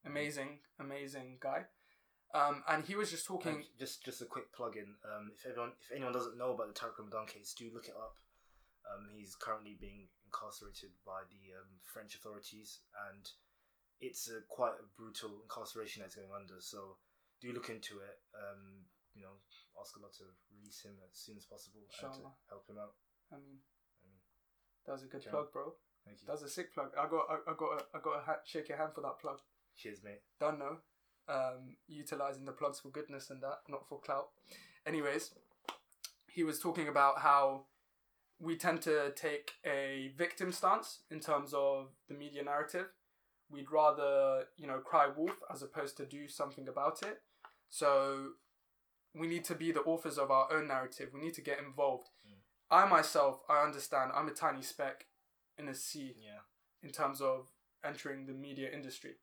Amazing, 0.04 0.58
amazing 0.80 1.38
guy. 1.40 1.66
Um, 2.34 2.64
and 2.68 2.84
he 2.84 2.96
was 2.96 3.10
just 3.10 3.24
talking. 3.24 3.54
And 3.54 3.64
just 3.78 4.04
just 4.04 4.20
a 4.20 4.26
quick 4.26 4.52
plug 4.52 4.76
in. 4.76 4.98
Um, 5.06 5.30
if 5.32 5.46
everyone 5.46 5.72
if 5.80 5.94
anyone 5.94 6.12
doesn't 6.12 6.36
know 6.36 6.52
about 6.52 6.74
the 6.74 6.78
Tariq 6.78 6.98
Ramadan 6.98 7.26
case, 7.26 7.54
do 7.56 7.70
look 7.72 7.86
it 7.86 7.94
up. 7.94 8.16
Um, 8.82 9.06
he's 9.14 9.36
currently 9.36 9.76
being 9.78 10.08
incarcerated 10.26 10.90
by 11.06 11.22
the 11.30 11.54
um, 11.54 11.78
French 11.84 12.16
authorities, 12.16 12.80
and 13.10 13.30
it's 14.00 14.28
a 14.28 14.40
quite 14.48 14.74
a 14.78 14.86
brutal 14.96 15.42
incarceration 15.42 16.02
that's 16.02 16.16
going 16.16 16.28
under. 16.34 16.60
So 16.60 16.96
do 17.40 17.52
look 17.52 17.68
into 17.70 17.98
it. 17.98 18.16
Um, 18.34 18.84
you 19.14 19.22
know, 19.22 19.40
ask 19.80 19.96
Allah 19.96 20.12
to 20.18 20.24
release 20.52 20.82
him 20.84 20.96
as 21.04 21.16
soon 21.18 21.36
as 21.36 21.44
possible 21.44 21.80
and 21.88 22.12
to 22.12 22.28
help 22.48 22.68
him 22.68 22.76
out. 22.78 22.94
I 23.32 23.36
mean, 23.36 23.60
I 24.04 24.08
mean, 24.08 24.20
that 24.84 24.92
was 24.92 25.02
a 25.02 25.06
good 25.06 25.24
plug, 25.24 25.52
bro. 25.52 25.72
thank 26.04 26.20
you. 26.20 26.26
That 26.26 26.32
was 26.32 26.42
a 26.42 26.48
sick 26.48 26.72
plug. 26.74 26.92
I 26.98 27.08
got, 27.08 27.24
I, 27.28 27.50
I 27.50 27.54
got, 27.56 27.70
a, 27.72 27.80
I 27.96 28.00
got 28.02 28.14
to 28.20 28.24
ha- 28.24 28.44
shake 28.44 28.68
your 28.68 28.78
hand 28.78 28.92
for 28.94 29.00
that 29.00 29.18
plug. 29.20 29.38
Cheers, 29.76 30.00
mate. 30.04 30.20
don't 30.40 30.58
know. 30.58 30.78
Um, 31.28 31.76
utilizing 31.88 32.44
the 32.44 32.52
plugs 32.52 32.78
for 32.78 32.88
goodness 32.88 33.30
and 33.30 33.42
that, 33.42 33.60
not 33.68 33.88
for 33.88 33.98
clout. 34.00 34.28
Anyways, 34.86 35.32
he 36.30 36.44
was 36.44 36.60
talking 36.60 36.86
about 36.88 37.18
how 37.18 37.64
we 38.38 38.56
tend 38.56 38.82
to 38.82 39.12
take 39.16 39.52
a 39.64 40.12
victim 40.16 40.52
stance 40.52 41.00
in 41.10 41.20
terms 41.20 41.52
of 41.52 41.88
the 42.08 42.14
media 42.14 42.44
narrative. 42.44 42.86
We'd 43.48 43.70
rather, 43.70 44.44
you 44.56 44.66
know, 44.66 44.78
cry 44.78 45.06
wolf 45.14 45.36
as 45.52 45.62
opposed 45.62 45.96
to 45.98 46.06
do 46.06 46.28
something 46.28 46.68
about 46.68 47.02
it. 47.02 47.22
So 47.68 48.30
we 49.14 49.26
need 49.26 49.44
to 49.44 49.54
be 49.54 49.72
the 49.72 49.80
authors 49.82 50.18
of 50.18 50.30
our 50.30 50.52
own 50.52 50.68
narrative. 50.68 51.10
We 51.14 51.20
need 51.20 51.34
to 51.34 51.40
get 51.42 51.58
involved. 51.58 52.08
Mm. 52.26 52.38
I 52.70 52.86
myself, 52.88 53.40
I 53.48 53.62
understand 53.62 54.10
I'm 54.14 54.28
a 54.28 54.32
tiny 54.32 54.62
speck 54.62 55.06
in 55.56 55.68
a 55.68 55.74
sea 55.74 56.14
Yeah. 56.18 56.40
in 56.82 56.90
terms 56.90 57.20
of 57.20 57.48
entering 57.84 58.26
the 58.26 58.32
media 58.32 58.70
industry. 58.70 59.14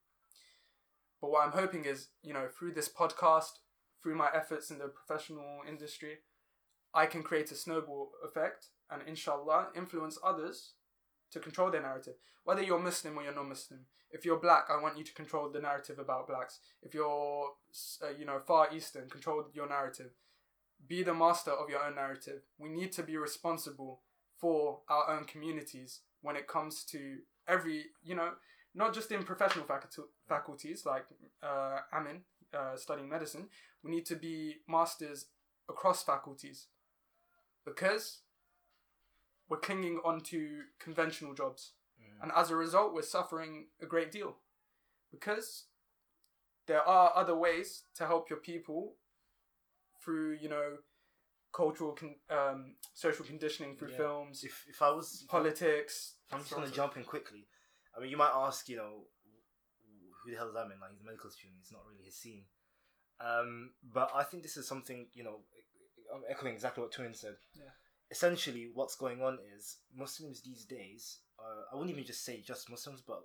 But 1.21 1.29
what 1.31 1.45
I'm 1.45 1.51
hoping 1.53 1.86
is, 1.86 2.09
you 2.21 2.33
know, 2.33 2.47
through 2.47 2.73
this 2.73 2.89
podcast, 2.89 3.59
through 4.01 4.15
my 4.15 4.29
efforts 4.33 4.71
in 4.71 4.77
the 4.77 4.88
professional 4.88 5.62
industry, 5.67 6.19
I 6.93 7.05
can 7.05 7.23
create 7.23 7.51
a 7.51 7.55
snowball 7.55 8.12
effect 8.23 8.67
and 8.89 9.01
inshallah 9.07 9.69
influence 9.75 10.17
others 10.23 10.73
to 11.34 11.39
control 11.39 11.72
their 11.72 11.82
narrative. 11.82 12.15
Whether 12.43 12.63
you're 12.63 12.80
Muslim 12.80 13.17
or 13.17 13.24
you're 13.24 13.36
not 13.36 13.48
Muslim. 13.48 13.82
If 14.12 14.26
you're 14.26 14.39
black, 14.39 14.65
I 14.69 14.82
want 14.82 14.98
you 14.98 15.04
to 15.04 15.13
control 15.13 15.50
the 15.50 15.60
narrative 15.60 15.98
about 15.98 16.28
blacks. 16.28 16.60
If 16.82 16.93
you're, 16.93 17.50
uh, 18.04 18.10
you 18.17 18.26
know, 18.26 18.39
Far 18.46 18.74
Eastern, 18.74 19.10
control 19.10 19.46
your 19.54 19.67
narrative. 19.67 20.12
Be 20.88 21.02
the 21.02 21.13
master 21.13 21.52
of 21.52 21.69
your 21.69 21.84
own 21.84 21.96
narrative. 21.96 22.41
We 22.60 22.69
need 22.69 22.91
to 22.93 23.04
be 23.04 23.17
responsible 23.17 24.02
for 24.38 24.82
our 24.89 25.10
own 25.10 25.26
communities 25.26 26.02
when 26.22 26.36
it 26.36 26.48
comes 26.48 26.84
to 26.86 27.17
every, 27.48 27.86
you 28.04 28.15
know, 28.15 28.32
not 28.76 28.93
just 28.93 29.12
in 29.12 29.24
professional 29.24 29.65
faculty, 29.65 30.02
faculties 30.28 30.86
like 30.86 31.06
uh, 31.41 31.80
Amin 31.93 32.22
uh, 32.54 32.76
studying 32.76 33.10
medicine. 33.10 33.48
We 33.84 33.91
need 33.91 34.06
to 34.08 34.15
be 34.15 34.58
masters 34.67 35.26
across 35.69 36.04
faculties 36.04 36.67
because 37.65 38.19
we're 39.53 39.59
clinging 39.59 39.99
onto 40.03 40.61
conventional 40.79 41.35
jobs. 41.35 41.73
Mm. 42.01 42.23
And 42.23 42.31
as 42.35 42.49
a 42.49 42.55
result, 42.55 42.91
we're 42.95 43.03
suffering 43.03 43.67
a 43.79 43.85
great 43.85 44.11
deal 44.11 44.37
because 45.11 45.65
there 46.65 46.81
are 46.81 47.11
other 47.15 47.35
ways 47.35 47.83
to 47.97 48.07
help 48.07 48.31
your 48.31 48.39
people 48.39 48.95
through, 50.03 50.37
you 50.41 50.49
know, 50.49 50.77
cultural, 51.53 51.91
con- 51.91 52.15
um, 52.31 52.77
social 52.95 53.23
conditioning 53.23 53.75
through 53.77 53.91
Yeah. 53.91 53.97
films, 53.97 54.43
If 54.43 54.65
if 54.67 54.81
I 54.81 54.89
was 54.89 55.23
politics. 55.29 56.15
I'm 56.31 56.39
just 56.39 56.51
gonna 56.55 56.71
jump 56.71 56.97
in 56.97 57.03
quickly. 57.03 57.47
I 57.95 57.99
mean, 57.99 58.09
you 58.09 58.17
might 58.17 58.33
ask, 58.33 58.67
you 58.69 58.77
know, 58.77 59.05
who 60.23 60.31
the 60.31 60.37
hell 60.37 60.49
is 60.49 60.55
Amin? 60.55 60.79
Like, 60.79 60.91
he's 60.93 61.01
a 61.01 61.05
medical 61.05 61.29
student. 61.29 61.59
It's 61.61 61.71
not 61.71 61.85
really 61.85 62.05
his 62.05 62.17
scene. 62.17 62.45
Um, 63.19 63.75
but 63.83 64.09
I 64.15 64.23
think 64.23 64.41
this 64.41 64.57
is 64.57 64.67
something, 64.67 65.11
you 65.13 65.23
know, 65.23 65.45
I'm 66.11 66.23
echoing 66.27 66.53
exactly 66.55 66.81
what 66.81 66.91
Tuhin 66.91 67.15
said. 67.15 67.37
Yeah. 67.53 67.69
Essentially, 68.11 68.69
what's 68.73 68.95
going 68.95 69.21
on 69.21 69.39
is 69.55 69.77
Muslims 69.95 70.41
these 70.41 70.65
days. 70.65 71.19
Uh, 71.39 71.63
I 71.71 71.75
wouldn't 71.75 71.91
even 71.91 72.05
just 72.05 72.23
say 72.23 72.41
just 72.45 72.69
Muslims, 72.69 73.01
but 73.01 73.21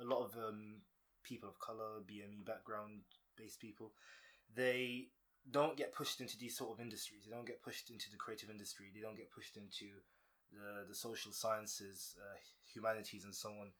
a 0.00 0.04
lot 0.04 0.24
of 0.24 0.34
um, 0.36 0.80
people 1.22 1.48
of 1.48 1.58
color, 1.58 2.00
BME 2.10 2.46
background 2.46 3.02
based 3.36 3.60
people, 3.60 3.92
they 4.54 5.08
don't 5.50 5.76
get 5.76 5.94
pushed 5.94 6.20
into 6.20 6.38
these 6.38 6.56
sort 6.56 6.72
of 6.72 6.80
industries. 6.80 7.22
They 7.24 7.34
don't 7.34 7.46
get 7.46 7.62
pushed 7.62 7.90
into 7.90 8.10
the 8.10 8.16
creative 8.16 8.50
industry. 8.50 8.90
They 8.94 9.00
don't 9.00 9.16
get 9.16 9.30
pushed 9.30 9.56
into 9.56 9.86
the 10.52 10.86
the 10.88 10.94
social 10.94 11.32
sciences, 11.32 12.16
uh, 12.20 12.38
humanities, 12.72 13.24
and 13.24 13.34
so 13.34 13.50
on. 13.50 13.70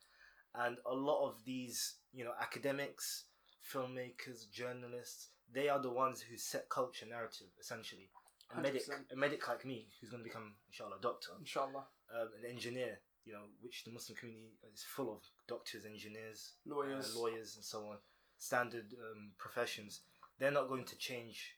And 0.55 0.79
a 0.85 0.95
lot 0.95 1.29
of 1.29 1.45
these, 1.45 1.97
you 2.13 2.25
know, 2.25 2.33
academics, 2.41 3.25
filmmakers, 3.73 4.51
journalists, 4.51 5.29
they 5.53 5.69
are 5.69 5.81
the 5.81 5.91
ones 5.93 6.21
who 6.21 6.37
set 6.37 6.69
culture 6.69 7.07
narrative. 7.07 7.49
Essentially, 7.61 8.11
a 8.57 8.61
medic, 8.61 8.83
100%. 8.87 9.13
a 9.13 9.17
medic 9.17 9.47
like 9.49 9.65
me, 9.65 9.89
who's 10.01 10.11
going 10.11 10.23
to 10.23 10.29
become, 10.29 10.55
inshallah, 10.69 10.97
a 10.99 11.03
doctor, 11.03 11.33
Inshallah. 11.39 11.85
um, 12.15 12.29
an 12.43 12.51
engineer. 12.51 13.01
You 13.27 13.35
know, 13.35 13.45
which 13.61 13.85
the 13.85 13.91
Muslim 13.93 14.17
community 14.17 14.49
is 14.73 14.83
full 14.83 15.13
of 15.13 15.19
doctors, 15.47 15.85
engineers, 15.85 16.55
Lawyers. 16.67 17.15
uh, 17.15 17.21
lawyers, 17.21 17.55
and 17.57 17.65
so 17.65 17.81
on. 17.91 17.99
Standard 18.39 18.87
um, 18.99 19.33
professions. 19.39 20.01
They're 20.39 20.51
not 20.51 20.69
going 20.69 20.85
to 20.87 20.97
change. 20.97 21.57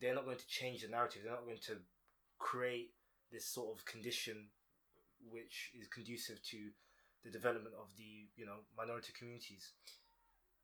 They're 0.00 0.14
not 0.14 0.24
going 0.24 0.38
to 0.38 0.46
change 0.48 0.82
the 0.82 0.88
narrative. 0.88 1.22
They're 1.24 1.32
not 1.32 1.44
going 1.44 1.60
to 1.68 1.76
create 2.38 2.90
this 3.30 3.46
sort 3.46 3.78
of 3.78 3.84
condition 3.86 4.48
which 5.30 5.70
is 5.80 5.86
conducive 5.88 6.42
to 6.50 6.70
the 7.24 7.30
development 7.30 7.74
of 7.80 7.88
the 7.96 8.26
you 8.36 8.44
know 8.44 8.58
minority 8.76 9.12
communities. 9.16 9.72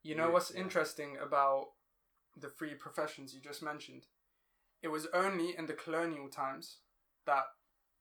You 0.02 0.16
know 0.16 0.30
what's 0.30 0.52
yeah. 0.52 0.60
interesting 0.62 1.16
about 1.24 1.66
the 2.36 2.48
three 2.48 2.74
professions 2.74 3.34
you 3.34 3.40
just 3.40 3.62
mentioned? 3.62 4.06
It 4.82 4.88
was 4.88 5.06
only 5.14 5.54
in 5.56 5.66
the 5.66 5.74
colonial 5.74 6.28
times 6.28 6.78
that 7.26 7.44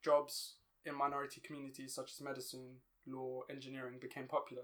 jobs 0.03 0.55
in 0.85 0.95
minority 0.95 1.41
communities 1.41 1.93
such 1.93 2.11
as 2.11 2.21
medicine, 2.21 2.77
law, 3.05 3.41
engineering 3.49 3.99
became 4.01 4.27
popular. 4.27 4.63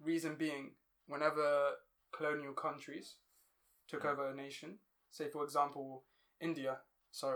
Reason 0.00 0.36
being, 0.36 0.72
whenever 1.06 1.72
colonial 2.12 2.52
countries 2.52 3.16
took 3.88 4.04
over 4.04 4.30
a 4.30 4.34
nation, 4.34 4.78
say 5.10 5.28
for 5.28 5.42
example 5.42 6.04
India, 6.40 6.78
so 7.10 7.34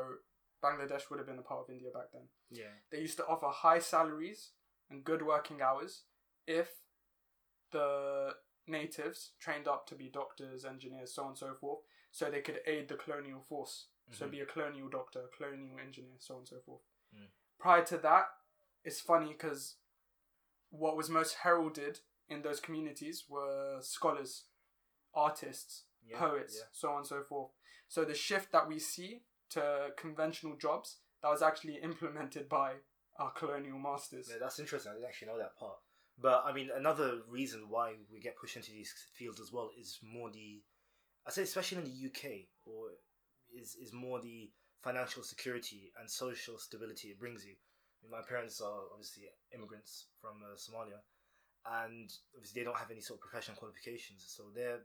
Bangladesh 0.62 1.10
would 1.10 1.18
have 1.18 1.26
been 1.26 1.38
a 1.38 1.42
part 1.42 1.60
of 1.60 1.70
India 1.70 1.88
back 1.92 2.12
then. 2.12 2.22
Yeah, 2.50 2.76
they 2.92 3.00
used 3.00 3.16
to 3.16 3.26
offer 3.26 3.48
high 3.48 3.80
salaries 3.80 4.50
and 4.90 5.02
good 5.02 5.22
working 5.22 5.60
hours 5.60 6.02
if 6.46 6.68
the 7.72 8.34
natives 8.68 9.32
trained 9.40 9.66
up 9.66 9.86
to 9.88 9.96
be 9.96 10.08
doctors, 10.08 10.64
engineers, 10.64 11.14
so 11.14 11.22
on 11.22 11.28
and 11.30 11.38
so 11.38 11.54
forth, 11.60 11.80
so 12.12 12.30
they 12.30 12.40
could 12.42 12.60
aid 12.66 12.88
the 12.88 12.94
colonial 12.94 13.40
force. 13.48 13.88
So 14.12 14.26
Mhm. 14.26 14.30
be 14.30 14.40
a 14.40 14.46
colonial 14.46 14.88
doctor, 14.88 15.24
a 15.24 15.28
colonial 15.28 15.78
engineer, 15.78 16.16
so 16.18 16.34
on 16.34 16.40
and 16.40 16.48
so 16.48 16.60
forth. 16.60 16.82
Mm. 17.14 17.30
Prior 17.58 17.84
to 17.86 17.98
that, 17.98 18.28
it's 18.84 19.00
funny 19.00 19.32
because 19.32 19.76
what 20.70 20.96
was 20.96 21.08
most 21.08 21.34
heralded 21.36 22.00
in 22.28 22.42
those 22.42 22.60
communities 22.60 23.28
were 23.28 23.80
scholars, 23.80 24.46
artists, 25.14 25.86
yeah, 26.04 26.18
poets, 26.18 26.58
Yeah. 26.58 26.68
so 26.72 26.90
on 26.90 26.98
and 26.98 27.06
so 27.06 27.24
forth. 27.24 27.52
So 27.88 28.04
the 28.04 28.14
shift 28.14 28.52
that 28.52 28.68
we 28.68 28.78
see 28.78 29.24
to 29.50 29.94
conventional 29.96 30.56
jobs 30.56 31.00
that 31.22 31.28
was 31.28 31.42
actually 31.42 31.76
implemented 31.80 32.48
by 32.48 32.80
our 33.16 33.32
colonial 33.32 33.78
masters. 33.78 34.28
Yeah, 34.28 34.38
that's 34.38 34.58
interesting. 34.58 34.90
I 34.90 34.94
didn't 34.94 35.08
actually 35.08 35.28
know 35.28 35.38
that 35.38 35.56
part. 35.56 35.78
But 36.18 36.44
I 36.44 36.52
mean, 36.52 36.70
another 36.70 37.22
reason 37.22 37.68
why 37.68 37.98
we 38.10 38.20
get 38.20 38.36
pushed 38.36 38.56
into 38.56 38.72
these 38.72 38.92
fields 39.14 39.40
as 39.40 39.52
well 39.52 39.70
is 39.78 39.98
more 40.02 40.30
the, 40.30 40.62
I 41.26 41.30
say 41.30 41.42
especially 41.42 41.78
in 41.78 41.84
the 41.84 42.06
UK, 42.06 42.48
or 42.66 42.90
is 43.54 43.76
is 43.76 43.92
more 43.92 44.20
the 44.20 44.50
financial 44.82 45.22
security 45.22 45.92
and 46.00 46.10
social 46.10 46.58
stability 46.58 47.08
it 47.08 47.20
brings 47.20 47.44
you. 47.44 47.52
I 47.52 47.96
mean, 48.02 48.10
my 48.10 48.26
parents 48.28 48.60
are 48.60 48.80
obviously 48.92 49.24
immigrants 49.54 50.06
from 50.20 50.42
uh, 50.42 50.56
Somalia, 50.56 50.98
and 51.84 52.10
obviously 52.34 52.60
they 52.60 52.64
don't 52.64 52.78
have 52.78 52.90
any 52.90 53.00
sort 53.00 53.18
of 53.18 53.28
professional 53.28 53.56
qualifications. 53.56 54.24
So 54.26 54.44
their 54.54 54.80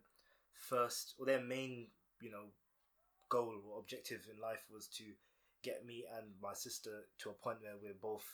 first 0.54 1.16
or 1.18 1.26
their 1.26 1.42
main, 1.42 1.88
you 2.22 2.30
know, 2.30 2.54
goal 3.30 3.56
or 3.68 3.80
objective 3.80 4.28
in 4.32 4.40
life 4.40 4.64
was 4.72 4.88
to 4.98 5.04
get 5.64 5.86
me 5.86 6.06
and 6.18 6.28
my 6.42 6.54
sister 6.54 7.06
to 7.20 7.30
a 7.30 7.34
point 7.34 7.58
where 7.62 7.78
we're 7.82 7.98
both 8.00 8.26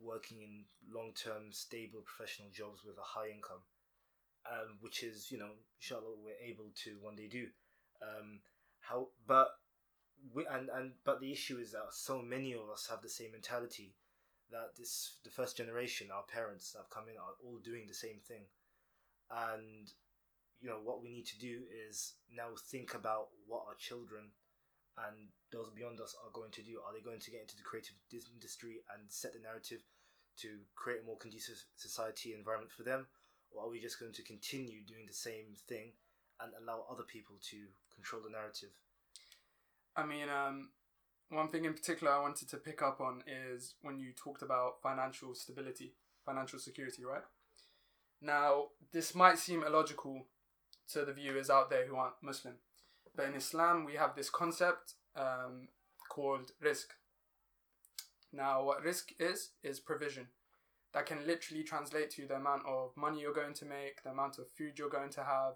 working 0.00 0.42
in 0.42 0.64
long-term 0.92 1.52
stable 1.52 2.02
professional 2.04 2.48
jobs 2.50 2.82
with 2.84 2.98
a 2.98 3.06
high 3.14 3.28
income 3.28 3.62
um, 4.50 4.76
which 4.80 5.02
is 5.02 5.30
you 5.30 5.38
know 5.38 5.50
inshallah 5.80 6.14
we're 6.22 6.46
able 6.46 6.70
to 6.84 6.96
one 7.00 7.16
day 7.16 7.28
do. 7.28 7.46
Um, 8.02 8.40
how 8.80 9.08
but 9.26 9.48
we 10.34 10.46
and, 10.46 10.68
and 10.68 10.92
but 11.04 11.20
the 11.20 11.32
issue 11.32 11.58
is 11.58 11.72
that 11.72 11.92
so 11.92 12.20
many 12.20 12.52
of 12.52 12.68
us 12.72 12.86
have 12.90 13.02
the 13.02 13.08
same 13.08 13.32
mentality 13.32 13.94
that 14.50 14.76
this 14.78 15.16
the 15.24 15.30
first 15.30 15.56
generation 15.56 16.08
our 16.12 16.24
parents 16.24 16.72
that 16.72 16.80
have 16.80 16.90
come 16.90 17.08
in 17.08 17.16
are 17.16 17.36
all 17.44 17.58
doing 17.64 17.86
the 17.86 17.94
same 17.94 18.20
thing. 18.26 18.44
And 19.30 19.90
you 20.60 20.68
know 20.68 20.80
what 20.82 21.02
we 21.02 21.10
need 21.10 21.26
to 21.26 21.38
do 21.38 21.62
is 21.88 22.14
now 22.30 22.48
think 22.70 22.94
about 22.94 23.28
what 23.46 23.64
our 23.68 23.76
children 23.78 24.30
and 25.08 25.28
those 25.50 25.70
beyond 25.74 26.00
us 26.00 26.14
are 26.22 26.30
going 26.32 26.52
to 26.52 26.62
do. 26.62 26.78
Are 26.86 26.92
they 26.94 27.02
going 27.02 27.18
to 27.20 27.30
get 27.30 27.40
into 27.40 27.56
the 27.56 27.66
creative 27.66 27.96
industry 28.12 28.84
and 28.94 29.10
set 29.10 29.32
the 29.32 29.42
narrative 29.42 29.82
to 30.38 30.48
create 30.74 31.02
a 31.02 31.06
more 31.06 31.18
conducive 31.18 31.62
society 31.76 32.34
environment 32.34 32.72
for 32.72 32.82
them, 32.82 33.06
or 33.54 33.64
are 33.64 33.70
we 33.70 33.80
just 33.80 34.00
going 34.00 34.12
to 34.12 34.22
continue 34.22 34.80
doing 34.86 35.06
the 35.06 35.14
same 35.14 35.54
thing 35.68 35.92
and 36.40 36.52
allow 36.60 36.84
other 36.90 37.04
people 37.04 37.36
to 37.50 37.56
control 37.94 38.22
the 38.22 38.30
narrative? 38.30 38.70
I 39.96 40.04
mean, 40.04 40.28
um, 40.28 40.70
one 41.30 41.48
thing 41.48 41.64
in 41.64 41.74
particular 41.74 42.12
I 42.12 42.20
wanted 42.20 42.48
to 42.50 42.56
pick 42.56 42.82
up 42.82 43.00
on 43.00 43.22
is 43.26 43.74
when 43.82 43.98
you 43.98 44.12
talked 44.12 44.42
about 44.42 44.82
financial 44.82 45.34
stability, 45.34 45.94
financial 46.26 46.58
security, 46.58 47.04
right? 47.04 47.22
Now, 48.20 48.68
this 48.92 49.14
might 49.14 49.38
seem 49.38 49.62
illogical 49.62 50.26
to 50.92 51.04
the 51.04 51.12
viewers 51.12 51.50
out 51.50 51.70
there 51.70 51.86
who 51.86 51.96
aren't 51.96 52.22
Muslim, 52.22 52.54
but 53.16 53.26
in 53.26 53.34
Islam 53.34 53.84
we 53.84 53.94
have 53.94 54.16
this 54.16 54.30
concept 54.30 54.94
um, 55.16 55.68
called 56.08 56.52
rizq. 56.62 56.86
Now, 58.32 58.64
what 58.64 58.84
rizq 58.84 59.12
is, 59.18 59.50
is 59.62 59.78
provision. 59.78 60.28
That 60.94 61.06
can 61.06 61.26
literally 61.26 61.64
translate 61.64 62.10
to 62.12 62.26
the 62.26 62.36
amount 62.36 62.62
of 62.66 62.96
money 62.96 63.20
you're 63.20 63.34
going 63.34 63.54
to 63.54 63.64
make, 63.64 64.02
the 64.02 64.10
amount 64.10 64.38
of 64.38 64.48
food 64.56 64.78
you're 64.78 64.88
going 64.88 65.10
to 65.10 65.24
have, 65.24 65.54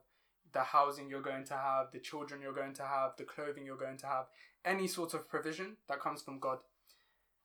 the 0.52 0.62
housing 0.64 1.08
you're 1.08 1.22
going 1.22 1.44
to 1.44 1.54
have, 1.54 1.92
the 1.92 2.00
children 2.00 2.40
you're 2.42 2.52
going 2.52 2.74
to 2.74 2.82
have, 2.82 3.12
the 3.16 3.24
clothing 3.24 3.64
you're 3.64 3.76
going 3.76 3.98
to 3.98 4.06
have, 4.06 4.26
any 4.64 4.88
sort 4.88 5.14
of 5.14 5.28
provision 5.28 5.76
that 5.88 6.00
comes 6.00 6.22
from 6.22 6.38
God. 6.40 6.58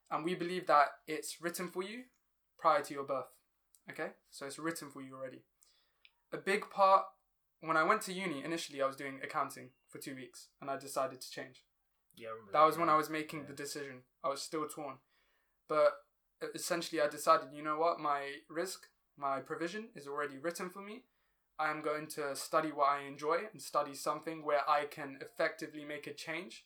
And 0.10 0.26
we 0.26 0.34
believe 0.36 0.68
that 0.68 0.88
it's 1.08 1.40
written 1.42 1.70
for 1.70 1.84
you 1.84 2.04
prior 2.58 2.82
to 2.82 2.94
your 2.94 3.04
birth. 3.04 3.32
Okay? 3.90 4.10
So 4.32 4.46
it's 4.48 4.58
written 4.60 4.90
for 4.90 5.02
you 5.02 5.16
already. 5.16 5.44
A 6.32 6.38
big 6.38 6.70
part, 6.72 7.06
when 7.62 7.78
I 7.78 7.84
went 7.84 8.02
to 8.04 8.14
uni, 8.14 8.44
initially 8.44 8.82
I 8.82 8.88
was 8.88 8.96
doing 8.96 9.20
accounting 9.24 9.70
for 9.88 10.00
two 10.00 10.16
weeks 10.16 10.48
and 10.60 10.70
I 10.70 10.78
decided 10.78 11.22
to 11.22 11.30
change. 11.30 11.64
Yeah, 12.16 12.30
That 12.52 12.64
was 12.64 12.78
when. 12.78 12.90
I 12.90 12.96
was 12.96 13.10
making 13.10 13.42
Yeah. 13.42 13.46
the 13.48 13.54
decision. 13.54 14.04
I 14.24 14.30
was 14.30 14.42
still 14.42 14.68
torn. 14.68 14.98
But 15.68 16.03
essentially 16.54 17.02
I 17.02 17.08
decided, 17.08 17.50
you 17.54 17.64
know 17.64 17.78
what, 17.78 18.00
my 18.00 18.42
rizq, 18.52 18.78
my 19.18 19.40
provision 19.40 19.90
is 19.96 20.08
already 20.08 20.38
written 20.38 20.70
for 20.70 20.82
me. 20.82 21.04
I 21.60 21.70
am 21.70 21.82
going 21.82 22.08
to 22.08 22.36
study 22.36 22.72
what 22.72 22.90
I 22.90 23.04
enjoy 23.04 23.48
and 23.52 23.62
study 23.62 23.94
something 23.94 24.44
where 24.44 24.68
I 24.68 24.86
can 24.86 25.20
effectively 25.22 25.86
make 25.86 26.08
a 26.08 26.14
change, 26.14 26.66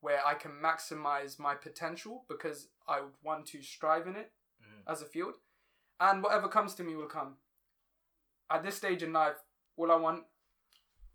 where 0.00 0.24
I 0.24 0.34
can 0.34 0.52
maximize 0.52 1.38
my 1.38 1.54
potential 1.54 2.24
because 2.28 2.68
I 2.86 3.02
want 3.22 3.46
to 3.48 3.62
strive 3.62 4.06
in 4.06 4.14
it 4.16 4.32
Mhm. 4.62 4.82
as 4.86 5.02
a 5.02 5.06
field. 5.06 5.40
And 6.00 6.22
whatever 6.22 6.48
comes 6.48 6.74
to 6.76 6.84
me 6.84 6.94
will 6.94 7.08
come. 7.08 7.38
At 8.48 8.62
this 8.62 8.76
stage 8.76 9.02
in 9.02 9.12
life, 9.12 9.38
all 9.76 9.90
I 9.90 9.96
want 9.96 10.26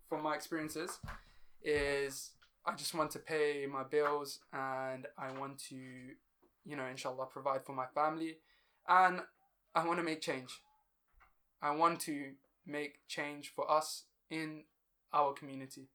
from 0.08 0.22
my 0.22 0.34
experiences 0.34 1.00
is 1.62 2.32
I 2.66 2.74
just 2.74 2.94
want 2.94 3.10
to 3.12 3.18
pay 3.18 3.66
my 3.66 3.82
bills 3.84 4.40
and 4.52 5.06
I 5.18 5.30
want 5.32 5.58
to, 5.70 6.16
you 6.64 6.76
know, 6.76 6.86
inshallah, 6.86 7.26
provide 7.26 7.64
for 7.64 7.74
my 7.74 7.86
family. 7.94 8.38
And 8.88 9.20
I 9.74 9.86
want 9.86 9.98
to 9.98 10.04
make 10.04 10.20
change. 10.20 10.60
I 11.62 11.70
want 11.74 12.00
to 12.00 12.32
make 12.66 13.06
change 13.08 13.52
for 13.54 13.70
us 13.70 14.04
in 14.30 14.64
our 15.12 15.32
community, 15.32 15.88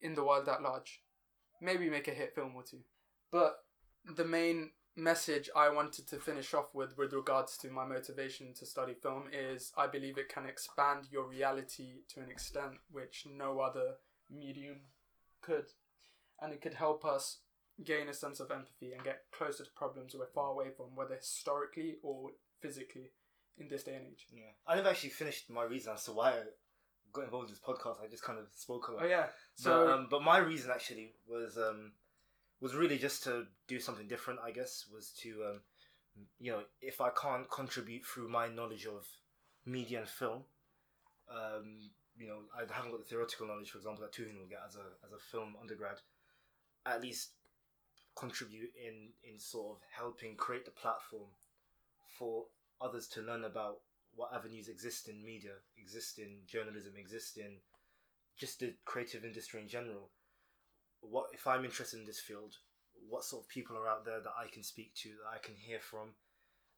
in 0.00 0.14
the 0.14 0.24
world 0.24 0.48
at 0.48 0.62
large. 0.62 1.02
Maybe 1.60 1.88
make 1.88 2.08
a 2.08 2.12
hit 2.12 2.34
film 2.34 2.52
or 2.54 2.62
two. 2.62 2.80
But 3.30 3.56
the 4.04 4.24
main 4.24 4.70
message 4.94 5.50
I 5.54 5.68
wanted 5.68 6.06
to 6.08 6.18
finish 6.18 6.54
off 6.54 6.74
with, 6.74 6.96
with 6.96 7.12
regards 7.12 7.56
to 7.58 7.70
my 7.70 7.84
motivation 7.84 8.54
to 8.54 8.66
study 8.66 8.94
film, 8.94 9.24
is 9.32 9.72
I 9.76 9.86
believe 9.86 10.18
it 10.18 10.28
can 10.28 10.46
expand 10.46 11.06
your 11.10 11.28
reality 11.28 12.02
to 12.14 12.20
an 12.20 12.30
extent 12.30 12.74
which 12.90 13.26
no 13.30 13.60
other 13.60 13.94
medium 14.30 14.80
could. 15.42 15.66
And 16.40 16.52
it 16.52 16.60
could 16.60 16.74
help 16.74 17.04
us 17.04 17.38
gain 17.84 18.08
a 18.08 18.14
sense 18.14 18.40
of 18.40 18.50
empathy 18.50 18.92
and 18.92 19.04
get 19.04 19.24
closer 19.30 19.64
to 19.64 19.70
problems 19.76 20.14
we're 20.14 20.26
far 20.26 20.50
away 20.50 20.70
from, 20.76 20.94
whether 20.94 21.14
historically 21.14 21.96
or 22.02 22.30
physically 22.60 23.10
in 23.58 23.68
this 23.68 23.84
day 23.84 23.94
and 23.94 24.06
age. 24.06 24.26
Yeah, 24.32 24.42
I 24.66 24.76
never 24.76 24.88
actually 24.88 25.10
finished 25.10 25.50
my 25.50 25.64
reason 25.64 25.92
as 25.94 26.04
to 26.04 26.12
why 26.12 26.30
I 26.30 26.42
got 27.12 27.24
involved 27.24 27.48
in 27.48 27.54
this 27.54 27.60
podcast. 27.60 28.02
I 28.02 28.08
just 28.08 28.22
kind 28.22 28.38
of 28.38 28.46
spoke 28.54 28.88
about. 28.88 29.04
Oh 29.04 29.06
yeah. 29.08 29.26
So, 29.54 29.70
So 29.70 29.92
um, 29.92 30.08
but 30.10 30.22
my 30.22 30.38
reason 30.38 30.70
actually 30.70 31.14
was 31.28 31.56
um, 31.56 31.92
was 32.60 32.74
really 32.74 32.98
just 32.98 33.24
to 33.24 33.44
do 33.68 33.78
something 33.80 34.08
different. 34.08 34.40
I 34.44 34.50
guess 34.50 34.86
was 34.92 35.10
to 35.22 35.44
um, 35.50 35.60
you 36.38 36.52
know 36.52 36.60
if 36.80 37.00
I 37.00 37.10
can't 37.10 37.50
contribute 37.50 38.04
through 38.04 38.28
my 38.28 38.48
knowledge 38.48 38.86
of 38.86 39.06
media 39.64 40.00
and 40.00 40.08
film, 40.08 40.44
um, 41.30 41.90
you 42.18 42.28
know 42.28 42.40
I 42.54 42.60
haven't 42.72 42.90
got 42.90 43.00
the 43.00 43.06
theoretical 43.08 43.46
knowledge, 43.46 43.70
for 43.70 43.78
example, 43.78 44.02
that 44.02 44.12
Tuhin 44.12 44.38
will 44.38 44.48
get 44.48 44.60
as 44.66 44.76
a 44.76 45.06
as 45.06 45.12
a 45.12 45.18
film 45.18 45.56
undergrad. 45.60 45.98
At 46.84 47.02
least 47.02 47.30
contribute 48.16 48.70
in 48.74 49.10
in 49.22 49.38
sort 49.38 49.76
of 49.76 49.82
helping 49.94 50.34
create 50.36 50.64
the 50.64 50.70
platform 50.70 51.28
for 52.18 52.46
others 52.80 53.06
to 53.08 53.20
learn 53.20 53.44
about 53.44 53.78
what 54.14 54.32
avenues 54.34 54.68
exist 54.68 55.08
in 55.08 55.24
media, 55.24 55.52
exist 55.76 56.18
in 56.18 56.40
journalism, 56.46 56.94
exist 56.96 57.36
in 57.36 57.58
just 58.36 58.60
the 58.60 58.74
creative 58.84 59.24
industry 59.24 59.60
in 59.60 59.68
general. 59.68 60.10
What 61.00 61.26
if 61.32 61.46
I'm 61.46 61.64
interested 61.64 62.00
in 62.00 62.06
this 62.06 62.20
field? 62.20 62.56
What 63.08 63.24
sort 63.24 63.44
of 63.44 63.48
people 63.48 63.76
are 63.76 63.88
out 63.88 64.04
there 64.04 64.20
that 64.20 64.34
I 64.40 64.48
can 64.52 64.62
speak 64.62 64.94
to, 65.02 65.10
that 65.10 65.36
I 65.36 65.38
can 65.44 65.54
hear 65.54 65.78
from? 65.78 66.16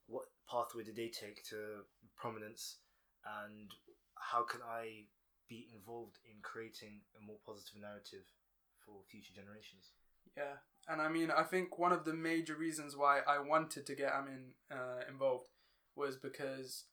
What 0.09 0.24
pathway 0.51 0.83
did 0.83 0.96
they 0.96 1.09
take 1.09 1.44
to 1.51 1.87
prominence? 2.16 2.79
And 3.24 3.70
how 4.14 4.42
can 4.42 4.61
I 4.62 5.07
be 5.48 5.68
involved 5.74 6.18
in 6.27 6.42
creating 6.42 7.01
a 7.16 7.24
more 7.24 7.38
positive 7.46 7.81
narrative 7.81 8.27
for 8.85 9.01
future 9.09 9.33
generations? 9.35 9.94
Yeah, 10.38 10.57
and 10.92 11.03
I 11.03 11.09
mean, 11.09 11.31
I 11.31 11.42
think 11.42 11.79
one 11.79 11.92
of 11.92 12.05
the 12.05 12.14
major 12.14 12.55
reasons 12.57 12.96
why 12.96 13.20
I 13.27 13.38
wanted 13.40 13.87
to 13.87 13.94
get 13.94 14.12
Amin 14.12 14.53
uh, 14.70 15.01
involved 15.09 15.48
was 15.96 16.16
because, 16.16 16.85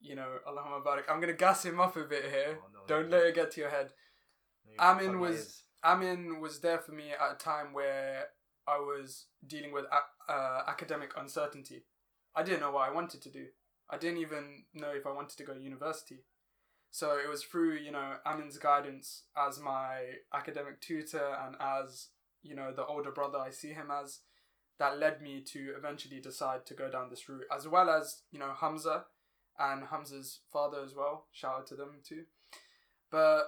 you 0.00 0.14
know, 0.16 0.38
Allahumma 0.48 0.84
barik. 0.84 1.04
I'm 1.08 1.20
gonna 1.20 1.32
gas 1.32 1.64
him 1.64 1.80
up 1.80 1.96
a 1.96 2.04
bit 2.04 2.24
here. 2.24 2.58
Oh, 2.60 2.68
no, 2.72 2.80
Don't 2.86 3.08
no. 3.10 3.16
let 3.16 3.26
it 3.26 3.34
get 3.34 3.52
to 3.52 3.60
your 3.60 3.70
head. 3.70 3.92
Amin 4.78 5.20
was-. 5.20 5.62
Amin 5.84 6.40
was 6.40 6.60
there 6.60 6.78
for 6.78 6.92
me 6.92 7.10
at 7.12 7.32
a 7.34 7.38
time 7.38 7.72
where 7.72 8.24
I 8.66 8.78
was 8.78 9.26
dealing 9.46 9.72
with 9.72 9.84
a- 9.84 10.32
uh, 10.32 10.64
academic 10.66 11.12
uncertainty. 11.16 11.84
I 12.34 12.42
didn't 12.42 12.60
know 12.60 12.72
what 12.72 12.88
I 12.88 12.92
wanted 12.92 13.22
to 13.22 13.30
do. 13.30 13.46
I 13.88 13.96
didn't 13.96 14.18
even 14.18 14.64
know 14.74 14.90
if 14.90 15.06
I 15.06 15.12
wanted 15.12 15.38
to 15.38 15.44
go 15.44 15.54
to 15.54 15.60
university. 15.60 16.24
So 16.90 17.16
it 17.16 17.28
was 17.28 17.44
through, 17.44 17.74
you 17.76 17.92
know, 17.92 18.16
Amin's 18.26 18.58
guidance 18.58 19.24
as 19.36 19.60
my 19.60 20.00
academic 20.34 20.80
tutor 20.80 21.36
and 21.44 21.54
as, 21.60 22.08
you 22.42 22.54
know, 22.54 22.72
the 22.72 22.84
older 22.86 23.10
brother 23.10 23.38
I 23.38 23.50
see 23.50 23.72
him 23.72 23.90
as, 23.90 24.20
that 24.78 24.98
led 24.98 25.22
me 25.22 25.42
to 25.52 25.74
eventually 25.76 26.20
decide 26.20 26.66
to 26.66 26.74
go 26.74 26.90
down 26.90 27.08
this 27.10 27.28
route, 27.28 27.44
as 27.54 27.66
well 27.66 27.88
as, 27.90 28.22
you 28.30 28.38
know, 28.38 28.52
Hamza 28.60 29.04
and 29.58 29.84
Hamza's 29.84 30.40
father 30.52 30.78
as 30.84 30.94
well. 30.94 31.26
Shout 31.32 31.54
out 31.60 31.66
to 31.68 31.76
them 31.76 32.00
too. 32.06 32.24
But 33.10 33.44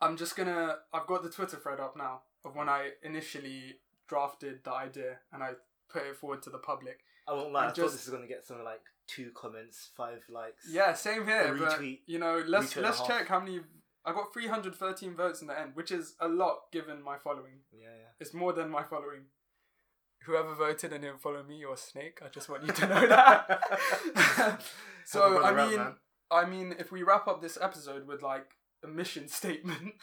I'm 0.00 0.16
just 0.16 0.36
gonna. 0.36 0.76
I've 0.92 1.06
got 1.06 1.22
the 1.22 1.30
Twitter 1.30 1.56
thread 1.56 1.80
up 1.80 1.96
now 1.96 2.20
of 2.44 2.54
when 2.54 2.68
I 2.68 2.90
initially 3.02 3.78
drafted 4.08 4.60
the 4.64 4.72
idea 4.72 5.18
and 5.32 5.42
I 5.42 5.52
put 5.88 6.02
it 6.06 6.16
forward 6.16 6.42
to 6.42 6.50
the 6.50 6.58
public. 6.58 7.00
I 7.28 7.32
won't 7.32 7.52
lie. 7.52 7.64
I 7.64 7.66
and 7.68 7.76
thought 7.76 7.92
this 7.92 8.08
going 8.08 8.22
to 8.22 8.28
get 8.28 8.46
something 8.46 8.64
like 8.64 8.82
two 9.08 9.30
comments, 9.34 9.90
five 9.96 10.22
likes. 10.28 10.66
Yeah, 10.70 10.94
same 10.94 11.26
here. 11.26 11.54
A 11.54 11.58
But 11.58 11.78
retweet- 11.80 12.00
you 12.06 12.18
know, 12.18 12.42
let's 12.46 12.74
retweet 12.74 12.82
let's 12.82 13.06
check 13.06 13.28
how 13.28 13.40
many. 13.40 13.60
I 14.06 14.12
got 14.12 14.32
313 14.32 15.14
votes 15.14 15.40
in 15.40 15.48
the 15.48 15.58
end, 15.58 15.72
which 15.74 15.90
is 15.90 16.14
a 16.20 16.28
lot 16.28 16.70
given 16.72 17.02
my 17.02 17.18
following. 17.18 17.60
yeah, 17.72 17.88
yeah. 17.88 18.10
It's 18.20 18.32
more 18.32 18.52
than 18.52 18.70
my 18.70 18.84
following. 18.84 19.24
Whoever 20.24 20.54
voted 20.54 20.92
and 20.92 21.02
didn't 21.02 21.20
follow 21.20 21.42
me, 21.42 21.56
you're 21.56 21.74
a 21.74 21.76
snake. 21.76 22.20
I 22.24 22.28
just 22.28 22.48
want 22.48 22.64
you 22.64 22.72
to 22.72 22.86
know 22.86 23.06
that. 23.06 24.62
so 25.04 25.42
I 25.42 25.52
mean. 25.52 25.80
I 26.30 26.44
mean, 26.44 26.74
if 26.78 26.90
we 26.90 27.02
wrap 27.02 27.28
up 27.28 27.40
this 27.40 27.56
episode 27.60 28.06
with 28.06 28.22
like 28.22 28.56
a 28.82 28.88
mission 28.88 29.28
statement, 29.28 29.94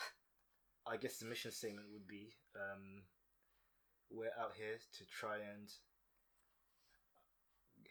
I 0.88 0.98
guess 0.98 1.18
the 1.18 1.26
mission 1.26 1.52
statement 1.52 1.88
would 1.92 2.08
be 2.08 2.34
um, 2.56 3.04
we're 4.10 4.32
out 4.40 4.54
here 4.56 4.78
to 4.98 5.06
try 5.06 5.36
and 5.36 5.70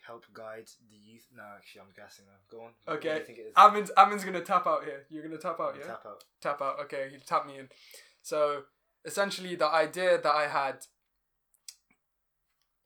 help 0.06 0.24
guide 0.34 0.68
the 0.90 0.96
youth. 0.96 1.26
No, 1.34 1.42
actually, 1.56 1.80
I'm 1.82 1.92
guessing 1.96 2.24
now. 2.26 2.32
Go 2.50 2.62
on. 2.64 2.72
What 2.84 3.00
do 3.00 3.08
Okay. 3.08 3.18
you 3.20 3.24
think 3.24 3.38
it 3.38 3.42
is? 3.42 3.52
Amin's 3.56 3.90
Amin's 3.96 4.24
gonna 4.24 4.40
tap 4.42 4.66
out 4.66 4.84
here. 4.84 5.06
You're 5.08 5.22
gonna 5.22 5.38
tap 5.38 5.60
out, 5.60 5.76
yeah. 5.78 5.86
Tap 5.86 6.06
out. 6.06 6.24
tap 6.40 6.60
out. 6.62 6.80
Okay, 6.80 7.08
he 7.10 7.18
tapped 7.18 7.46
me 7.46 7.58
in. 7.58 7.68
So 8.22 8.64
essentially, 9.04 9.54
the 9.56 9.66
idea 9.66 10.20
that 10.20 10.34
I 10.34 10.48
had, 10.48 10.86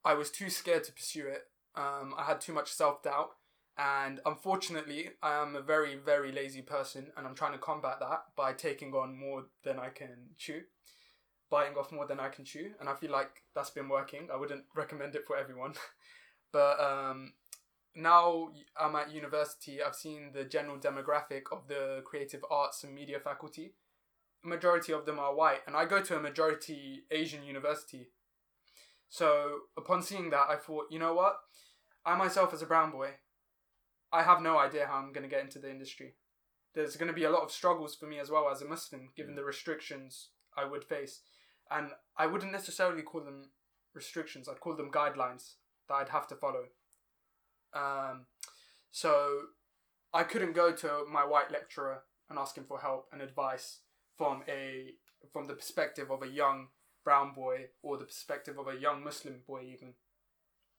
I 0.05 0.15
was 0.15 0.31
too 0.31 0.51
scared 0.51 0.85
to 0.85 0.93
pursue 0.93 1.27
it. 1.27 1.43
Um, 1.75 2.15
I 2.17 2.25
had 2.25 2.41
too 2.41 2.53
much 2.53 2.71
self 2.73 3.03
doubt, 3.03 3.31
and 3.77 4.21
unfortunately, 4.25 5.11
I 5.23 5.35
am 5.43 5.57
a 5.57 5.61
very 5.61 5.97
very 5.97 6.33
lazy 6.33 6.63
person, 6.63 7.13
and 7.17 7.27
I'm 7.27 7.35
trying 7.35 7.53
to 7.53 7.59
combat 7.59 8.01
that 8.01 8.25
by 8.37 8.53
taking 8.53 8.93
on 8.95 9.17
more 9.19 9.47
than 9.65 9.79
I 9.79 9.89
can 9.91 10.31
chew, 10.39 10.63
biting 11.51 11.77
off 11.77 11.93
more 11.93 12.07
than 12.07 12.21
I 12.21 12.29
can 12.29 12.45
chew, 12.45 12.73
and 12.81 12.89
I 12.89 12.95
feel 12.95 13.11
like 13.11 13.43
that's 13.55 13.71
been 13.71 13.89
working. 13.89 14.29
I 14.33 14.37
wouldn't 14.37 14.65
recommend 14.75 15.15
it 15.17 15.27
for 15.27 15.37
everyone, 15.37 15.75
but 16.57 16.81
um, 16.81 17.35
now 17.95 18.49
I'm 18.81 18.97
at 18.97 19.13
university. 19.13 19.83
I've 19.83 19.95
seen 19.95 20.31
the 20.33 20.43
general 20.43 20.79
demographic 20.79 21.53
of 21.53 21.69
the 21.69 22.01
creative 22.03 22.43
arts 22.51 22.83
and 22.83 22.95
media 22.95 23.21
faculty. 23.21 23.75
Majority 24.43 24.95
of 24.95 25.05
them 25.05 25.19
are 25.19 25.35
white, 25.35 25.61
and 25.67 25.77
I 25.77 25.85
go 25.85 26.01
to 26.01 26.17
a 26.17 26.23
majority 26.23 27.03
Asian 27.11 27.45
university. 27.45 28.09
So 29.11 29.65
upon 29.77 30.03
seeing 30.03 30.31
that, 30.31 30.47
I 30.49 30.57
thought, 30.57 30.87
you 30.91 30.99
know 30.99 31.13
what? 31.13 31.41
I 32.07 32.17
myself, 32.17 32.55
as 32.55 32.63
a 32.63 32.67
brown 32.67 32.91
boy, 32.91 33.11
I 34.11 34.23
have 34.23 34.41
no 34.41 34.57
idea 34.57 34.87
how 34.87 34.95
I'm 34.95 35.13
going 35.13 35.29
to 35.29 35.35
get 35.35 35.45
into 35.45 35.59
the 35.59 35.71
industry. 35.71 36.15
There's 36.75 36.97
going 36.97 37.09
to 37.09 37.21
be 37.21 37.25
a 37.25 37.31
lot 37.31 37.43
of 37.43 37.53
struggles 37.53 37.95
for 37.95 38.07
me 38.07 38.19
as 38.19 38.31
well 38.31 38.49
as 38.51 38.63
a 38.63 38.67
Muslim, 38.67 39.11
given 39.15 39.35
the 39.35 39.45
restrictions 39.45 40.31
I 40.57 40.65
would 40.65 40.85
face, 40.85 41.21
and 41.71 41.91
I 42.17 42.25
wouldn't 42.25 42.53
necessarily 42.53 43.03
call 43.03 43.21
them 43.21 43.51
restrictions. 43.93 44.49
I'd 44.49 44.61
call 44.61 44.75
them 44.75 44.91
guidelines 44.91 45.57
that 45.89 45.95
I'd 45.95 46.09
have 46.11 46.27
to 46.29 46.35
follow. 46.35 46.65
Um, 47.75 48.27
so 48.91 49.41
I 50.13 50.23
couldn't 50.23 50.55
go 50.55 50.73
to 50.73 51.05
my 51.11 51.25
white 51.25 51.51
lecturer 51.51 52.03
and 52.29 52.39
ask 52.39 52.57
him 52.57 52.65
for 52.67 52.81
help 52.81 53.09
and 53.13 53.21
advice 53.21 53.81
from 54.17 54.43
a 54.49 54.95
from 55.33 55.47
the 55.47 55.55
perspective 55.55 56.11
of 56.11 56.23
a 56.23 56.29
young 56.29 56.69
brown 57.05 57.33
boy 57.35 57.67
or 57.83 57.97
the 57.97 58.05
perspective 58.05 58.59
of 58.59 58.69
a 58.69 58.79
young 58.79 59.03
Muslim 59.03 59.43
boy 59.47 59.63
even. 59.73 59.95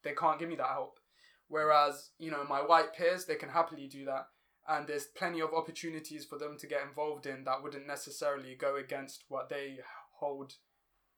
They 0.04 0.14
can't 0.14 0.40
give 0.40 0.50
me 0.50 0.56
that 0.56 0.68
help. 0.68 1.00
Whereas, 1.48 2.12
you 2.20 2.32
know, 2.32 2.44
my 2.44 2.60
white 2.60 2.94
peers, 2.94 3.26
they 3.26 3.36
can 3.36 3.50
happily 3.50 3.88
do 3.88 4.06
that. 4.06 4.28
And 4.68 4.86
there's 4.86 5.06
plenty 5.06 5.40
of 5.40 5.54
opportunities 5.54 6.26
for 6.26 6.38
them 6.38 6.58
to 6.60 6.68
get 6.68 6.84
involved 6.84 7.26
in 7.26 7.46
that 7.46 7.64
wouldn't 7.64 7.88
necessarily 7.88 8.56
go 8.56 8.76
against 8.76 9.24
what 9.30 9.48
they 9.48 9.78
hold 10.20 10.56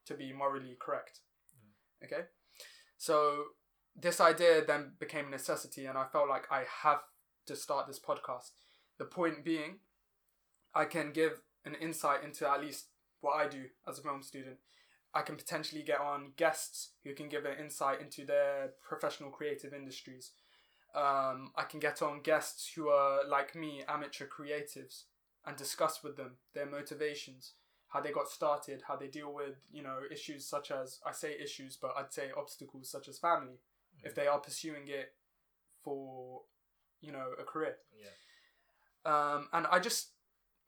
to 0.06 0.14
be 0.14 0.32
morally 0.32 0.78
correct. 0.80 1.22
Okay? 2.04 2.26
So 2.98 3.46
this 4.02 4.22
idea 4.22 4.64
then 4.66 4.94
became 5.00 5.28
a 5.28 5.32
necessity, 5.32 5.86
and 5.86 5.98
I 5.98 6.06
felt 6.06 6.30
like 6.30 6.52
I 6.52 6.64
have 6.84 7.02
to 7.48 7.56
start 7.56 7.88
this 7.88 8.00
podcast. 8.00 8.52
The 8.98 9.06
point 9.06 9.44
being, 9.44 9.80
I 10.74 10.86
can 10.86 11.12
give 11.12 11.42
an 11.66 11.76
insight 11.76 12.24
into 12.24 12.48
at 12.48 12.62
least 12.62 12.88
what 13.22 13.34
I 13.34 13.48
do 13.48 13.66
as 13.88 14.00
a 14.00 14.02
film 14.02 14.24
student, 14.24 14.58
I 15.14 15.22
can 15.22 15.36
potentially 15.36 15.82
get 15.82 16.00
on 16.00 16.34
guests 16.38 16.92
who 17.04 17.14
can 17.14 17.30
give 17.30 17.46
an 17.46 17.58
insight 17.60 18.00
into 18.02 18.26
their 18.26 18.74
professional 18.88 19.32
creative 19.32 19.74
industries. 19.74 20.32
Um, 20.96 21.52
I 21.56 21.64
can 21.68 21.80
get 21.80 22.02
on 22.02 22.22
guests 22.22 22.72
who 22.76 22.90
are 22.90 23.28
like 23.28 23.56
me, 23.56 23.84
amateur 23.88 24.26
creatives, 24.28 25.04
and 25.46 25.58
discuss 25.58 26.04
with 26.04 26.16
them 26.16 26.38
their 26.54 26.66
motivations, 26.66 27.54
how 27.88 28.02
they 28.02 28.12
got 28.12 28.30
started, 28.30 28.84
how 28.88 28.96
they 28.96 29.08
deal 29.08 29.34
with 29.34 29.56
you 29.72 29.82
know 29.82 30.00
issues 30.12 30.46
such 30.46 30.72
as 30.72 31.00
I 31.06 31.12
say 31.12 31.36
issues, 31.42 31.78
but 31.80 31.94
I'd 31.98 32.14
say 32.14 32.30
obstacles 32.36 32.90
such 32.90 33.08
as 33.08 33.18
family, 33.18 33.60
if 34.04 34.16
they 34.16 34.28
are 34.28 34.40
pursuing 34.40 34.88
it 34.88 35.14
for 35.84 36.42
you 37.02 37.12
know 37.12 37.30
a 37.40 37.44
career. 37.44 37.78
Yeah. 37.94 38.10
Um, 39.06 39.48
and 39.54 39.68
I 39.68 39.80
just 39.80 40.10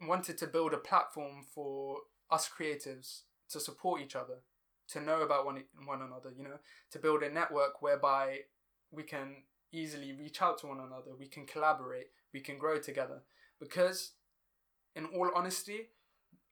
wanted 0.02 0.38
to 0.40 0.48
build 0.48 0.74
a 0.74 0.78
platform 0.78 1.44
for 1.54 1.98
us 2.30 2.50
creatives 2.50 3.22
to 3.50 3.60
support 3.60 4.02
each 4.02 4.16
other, 4.16 4.40
to 4.90 5.02
know 5.02 5.22
about 5.22 5.46
one 5.46 5.64
one 5.86 6.02
another. 6.02 6.32
You 6.36 6.44
know, 6.44 6.60
to 6.92 7.00
build 7.00 7.24
a 7.24 7.30
network 7.30 7.82
whereby 7.82 8.40
we 8.92 9.04
can 9.04 9.44
easily 9.72 10.14
reach 10.14 10.42
out 10.42 10.60
to 10.60 10.68
one 10.68 10.80
another, 10.80 11.12
we 11.18 11.28
can 11.28 11.46
collaborate, 11.46 12.08
we 12.34 12.42
can 12.42 12.58
grow 12.58 12.78
together. 12.80 13.22
Because, 13.60 14.14
in 14.96 15.06
all 15.06 15.32
honesty, 15.36 15.90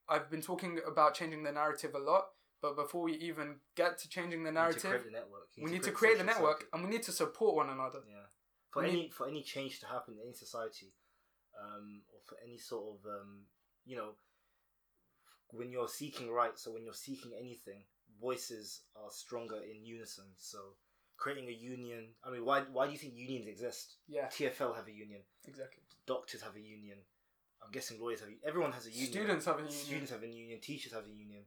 I've 0.07 0.29
been 0.29 0.41
talking 0.41 0.79
about 0.87 1.15
changing 1.15 1.43
the 1.43 1.51
narrative 1.51 1.95
a 1.95 1.99
lot. 1.99 2.25
But 2.61 2.75
before 2.75 3.03
we 3.03 3.13
even 3.13 3.55
get 3.75 3.97
to 3.99 4.09
changing 4.09 4.43
the 4.43 4.49
You 4.49 4.53
need 4.53 4.59
to 4.59 4.61
narrative, 4.61 4.81
create 4.91 5.05
the 5.05 5.11
network. 5.11 5.47
We 5.57 5.79
to 5.79 5.91
create 5.91 6.17
the 6.17 6.23
network 6.25 6.65
and 6.73 6.83
we 6.83 6.89
need 6.89 7.03
to 7.03 7.11
support 7.11 7.55
one 7.55 7.69
another. 7.69 7.99
Yeah. 8.07 8.25
For 8.71 8.83
We 8.83 8.89
any 8.89 9.01
need- 9.03 9.13
for 9.13 9.27
any 9.27 9.43
change 9.43 9.79
to 9.79 9.87
happen 9.87 10.15
in 10.15 10.21
any 10.23 10.33
society, 10.33 10.93
um, 11.59 12.03
or 12.13 12.19
for 12.25 12.37
any 12.43 12.57
sort 12.57 12.97
of 12.99 13.05
um, 13.05 13.47
you 13.85 13.95
know, 13.95 14.11
when 15.51 15.71
you're 15.71 15.87
seeking 15.87 16.29
rights 16.31 16.67
or 16.67 16.73
when 16.73 16.83
you're 16.83 16.93
seeking 16.93 17.33
anything, 17.39 17.83
voices 18.21 18.81
are 18.95 19.09
stronger 19.09 19.57
in 19.63 19.83
unison. 19.83 20.25
So 20.37 20.75
creating 21.17 21.47
a 21.49 21.51
union. 21.51 22.09
I 22.23 22.29
mean, 22.31 22.45
why 22.45 22.61
why 22.61 22.85
do 22.87 22.91
you 22.91 22.97
think 22.99 23.15
unions 23.15 23.47
exist? 23.47 23.95
Yeah, 24.07 24.27
TFL 24.27 24.75
have 24.75 24.87
a 24.87 24.91
union. 24.91 25.21
exactly. 25.47 25.83
Doctors 26.05 26.41
have 26.41 26.55
a 26.55 26.61
union. 26.61 26.97
I'm 27.63 27.71
guessing 27.71 27.99
lawyers 27.99 28.21
have. 28.21 28.29
a- 28.29 28.47
Everyone 28.47 28.71
has 28.71 28.85
a 28.87 28.91
union. 28.91 29.11
Students 29.11 29.45
have 29.45 29.57
a 29.57 29.61
union. 29.61 29.77
Students 29.85 30.11
have 30.11 30.23
a 30.23 30.27
union. 30.27 30.59
Teachers 30.61 30.93
have 30.93 31.05
a 31.05 31.09
union, 31.11 31.43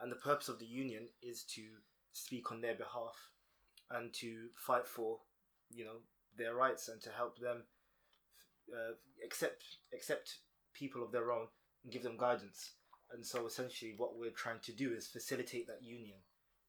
and 0.00 0.10
the 0.10 0.16
purpose 0.16 0.48
of 0.48 0.58
the 0.58 0.66
union 0.66 1.08
is 1.22 1.42
to 1.54 1.62
speak 2.12 2.50
on 2.52 2.60
their 2.60 2.74
behalf 2.74 3.16
and 3.90 4.12
to 4.14 4.48
fight 4.56 4.86
for, 4.86 5.18
you 5.70 5.84
know, 5.84 5.98
their 6.36 6.54
rights 6.54 6.88
and 6.88 7.00
to 7.02 7.10
help 7.10 7.38
them 7.38 7.64
uh, 8.72 8.94
accept 9.24 9.62
accept 9.92 10.38
people 10.72 11.02
of 11.02 11.12
their 11.12 11.30
own 11.30 11.46
and 11.82 11.92
give 11.92 12.02
them 12.02 12.16
guidance. 12.16 12.72
And 13.12 13.24
so, 13.24 13.46
essentially, 13.46 13.94
what 13.96 14.18
we're 14.18 14.30
trying 14.30 14.60
to 14.64 14.72
do 14.72 14.92
is 14.92 15.06
facilitate 15.06 15.66
that 15.66 15.82
union. 15.82 16.16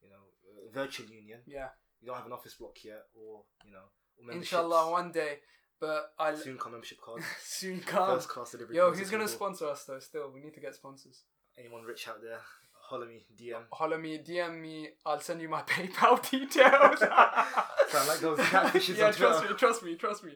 You 0.03 0.09
know, 0.09 0.71
virtual 0.73 1.07
union. 1.07 1.39
Yeah, 1.47 1.69
You 2.01 2.07
don't 2.07 2.17
have 2.17 2.25
an 2.25 2.33
office 2.33 2.53
block 2.53 2.83
yet, 2.83 3.03
or 3.15 3.43
you 3.65 3.71
know, 3.71 3.87
or 4.27 4.37
inshallah 4.37 4.91
one 4.91 5.11
day. 5.11 5.39
But 5.79 6.13
I 6.19 6.35
soon 6.35 6.57
come 6.57 6.73
membership 6.73 6.99
cards. 7.01 7.25
soon 7.43 7.79
come. 7.79 8.15
First 8.15 8.29
class 8.29 8.51
delivery. 8.51 8.75
Yo, 8.75 8.91
who's 8.91 9.09
gonna 9.09 9.27
sponsor 9.27 9.67
us 9.67 9.83
though? 9.85 9.99
Still, 9.99 10.31
we 10.33 10.41
need 10.41 10.53
to 10.53 10.59
get 10.59 10.75
sponsors. 10.75 11.23
Anyone 11.57 11.83
rich 11.83 12.07
out 12.07 12.21
there, 12.21 12.39
holler 12.89 13.07
me, 13.07 13.25
DM. 13.37 13.63
Holler 13.71 13.97
me, 13.97 14.17
DM 14.19 14.61
me. 14.61 14.89
I'll 15.05 15.19
send 15.19 15.41
you 15.41 15.49
my 15.49 15.61
PayPal 15.73 16.29
details. 16.29 16.99
Sound 16.99 18.07
like 18.07 18.19
those 18.19 18.39
catfishes 18.39 18.97
yeah, 18.97 19.07
on 19.07 19.13
trust 19.13 19.39
Twitter. 19.39 19.53
me, 19.53 19.59
trust 19.59 19.83
me, 19.83 19.95
trust 19.95 20.23
me. 20.23 20.31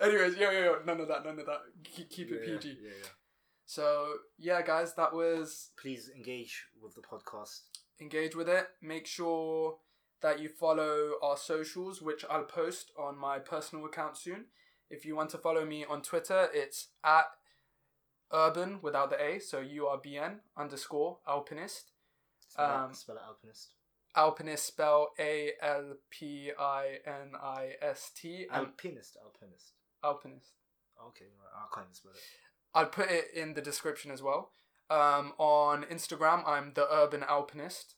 Anyways, 0.00 0.36
yo, 0.36 0.50
yo, 0.50 0.60
yo, 0.60 0.76
none 0.86 1.00
of 1.00 1.08
that, 1.08 1.24
none 1.24 1.38
of 1.38 1.46
that. 1.46 1.60
Keep, 1.84 2.10
keep 2.10 2.30
it 2.30 2.40
Yeah, 2.46 2.54
PG. 2.56 2.68
Yeah, 2.82 2.88
yeah. 3.02 3.08
So 3.66 4.06
yeah, 4.38 4.62
guys, 4.62 4.94
that 4.94 5.14
was 5.14 5.70
Please 5.80 6.10
engage 6.14 6.64
with 6.80 6.94
the 6.94 7.00
podcast. 7.00 7.60
engage 8.00 8.36
with 8.36 8.48
it. 8.48 8.66
Make 8.82 9.06
sure 9.06 9.76
that 10.22 10.40
you 10.40 10.48
follow 10.48 11.12
our 11.22 11.36
socials, 11.36 12.00
which 12.02 12.24
I'll 12.30 12.44
post 12.44 12.92
on 12.98 13.18
my 13.18 13.38
personal 13.38 13.84
account 13.86 14.16
soon. 14.16 14.46
If 14.90 15.04
you 15.04 15.16
want 15.16 15.30
to 15.30 15.38
follow 15.38 15.64
me 15.64 15.84
on 15.84 16.02
Twitter, 16.02 16.48
it's 16.52 16.88
at 17.04 17.24
urban 18.34 18.80
without 18.82 19.10
the 19.10 19.22
A, 19.22 19.38
so 19.38 19.60
U 19.60 19.86
R 19.86 19.98
B 20.02 20.18
N 20.18 20.40
underscore 20.56 21.18
alpinist. 21.26 21.92
Spell, 22.48 22.84
Um, 22.84 22.90
it, 22.90 22.96
spell 22.96 23.16
it 23.16 23.22
alpinist. 23.26 23.68
Alpinist 24.16 24.66
spell 24.66 25.12
A 25.18 25.52
L 25.62 25.94
P 26.10 26.50
I 26.58 26.98
N 27.06 27.32
I 27.40 27.72
S 27.80 28.10
T 28.14 28.46
Alpinist. 28.50 29.16
Alpinist. 29.22 29.72
alpinist. 30.02 30.52
Okay, 31.08 31.26
right. 31.40 31.50
I 31.54 31.74
can't 31.74 31.86
even 31.86 31.94
spell 31.94 32.12
it. 32.12 32.18
I'll 32.74 32.86
put 32.86 33.10
it 33.10 33.26
in 33.34 33.54
the 33.54 33.62
description 33.62 34.10
as 34.10 34.22
well. 34.22 34.50
Um, 34.90 35.32
on 35.38 35.84
Instagram, 35.84 36.46
I'm 36.46 36.72
the 36.74 36.86
Urban 36.92 37.22
Alpinist. 37.22 37.94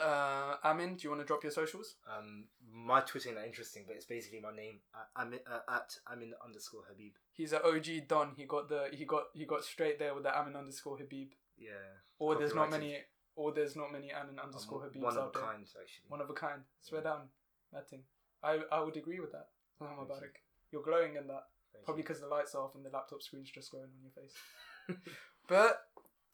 Uh, 0.00 0.56
Amin, 0.64 0.96
do 0.96 1.04
you 1.04 1.10
want 1.10 1.20
to 1.22 1.26
drop 1.26 1.42
your 1.42 1.52
socials? 1.52 1.96
Um, 2.06 2.44
my 2.72 3.00
Twitter 3.00 3.28
ain't 3.28 3.38
that 3.38 3.46
interesting, 3.46 3.84
but 3.86 3.96
it's 3.96 4.04
basically 4.04 4.40
my 4.40 4.54
name. 4.54 4.80
I, 4.94 5.22
I'm 5.22 5.34
uh, 5.34 5.74
at 5.74 5.96
Amin 6.12 6.32
underscore 6.44 6.82
Habib. 6.88 7.12
He's 7.32 7.52
an 7.52 7.60
OG 7.64 8.08
Don. 8.08 8.32
He 8.36 8.44
got 8.44 8.68
the 8.68 8.88
he 8.92 9.04
got 9.04 9.24
he 9.34 9.44
got 9.44 9.64
straight 9.64 9.98
there 9.98 10.14
with 10.14 10.24
the 10.24 10.36
Amin 10.36 10.56
underscore 10.56 10.98
Habib. 10.98 11.28
Yeah. 11.58 11.70
Or 12.18 12.36
there's 12.36 12.54
not 12.54 12.70
many. 12.70 12.98
Or 13.36 13.52
there's 13.52 13.76
not 13.76 13.92
many 13.92 14.12
Amin 14.12 14.38
underscore 14.42 14.82
I'm 14.84 14.90
Habibs 14.90 15.02
one 15.02 15.16
of 15.16 15.22
out 15.22 15.34
a 15.34 15.38
there. 15.38 15.46
kind, 15.48 15.62
actually. 15.62 16.04
One 16.08 16.20
of 16.20 16.30
a 16.30 16.34
kind. 16.34 16.62
Swear 16.80 17.02
down. 17.02 17.28
That 17.72 17.88
thing. 17.88 18.02
I 18.42 18.60
I 18.70 18.80
would 18.80 18.96
agree 18.96 19.20
with 19.20 19.32
that. 19.32 19.48
Thank 19.78 19.90
Mubarak. 19.92 20.38
You're 20.70 20.82
glowing 20.82 21.16
in 21.16 21.26
that. 21.28 21.44
Thank 21.72 21.84
Probably 21.84 22.02
because 22.02 22.20
the 22.20 22.28
lights 22.28 22.54
are 22.54 22.62
off 22.62 22.74
and 22.74 22.84
the 22.84 22.90
laptop 22.90 23.22
screen's 23.22 23.50
just 23.50 23.70
glowing 23.70 23.88
on 23.88 24.02
your 24.02 24.12
face. 24.12 24.98
but 25.48 25.82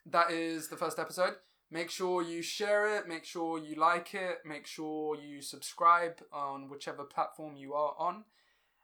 that 0.07 0.31
is 0.31 0.69
the 0.69 0.77
first 0.77 0.99
episode. 0.99 1.35
Make 1.73 1.91
sure 1.91 2.23
you 2.23 2.43
share 2.43 2.97
it, 2.97 3.07
make 3.07 3.25
sure 3.25 3.59
you 3.59 3.77
like 3.77 4.13
it, 4.15 4.39
make 4.45 4.67
sure 4.67 5.17
you 5.17 5.41
subscribe 5.41 6.21
on 6.33 6.69
whichever 6.69 7.05
platform 7.05 7.57
you 7.57 7.75
are 7.75 7.95
on. 7.97 8.25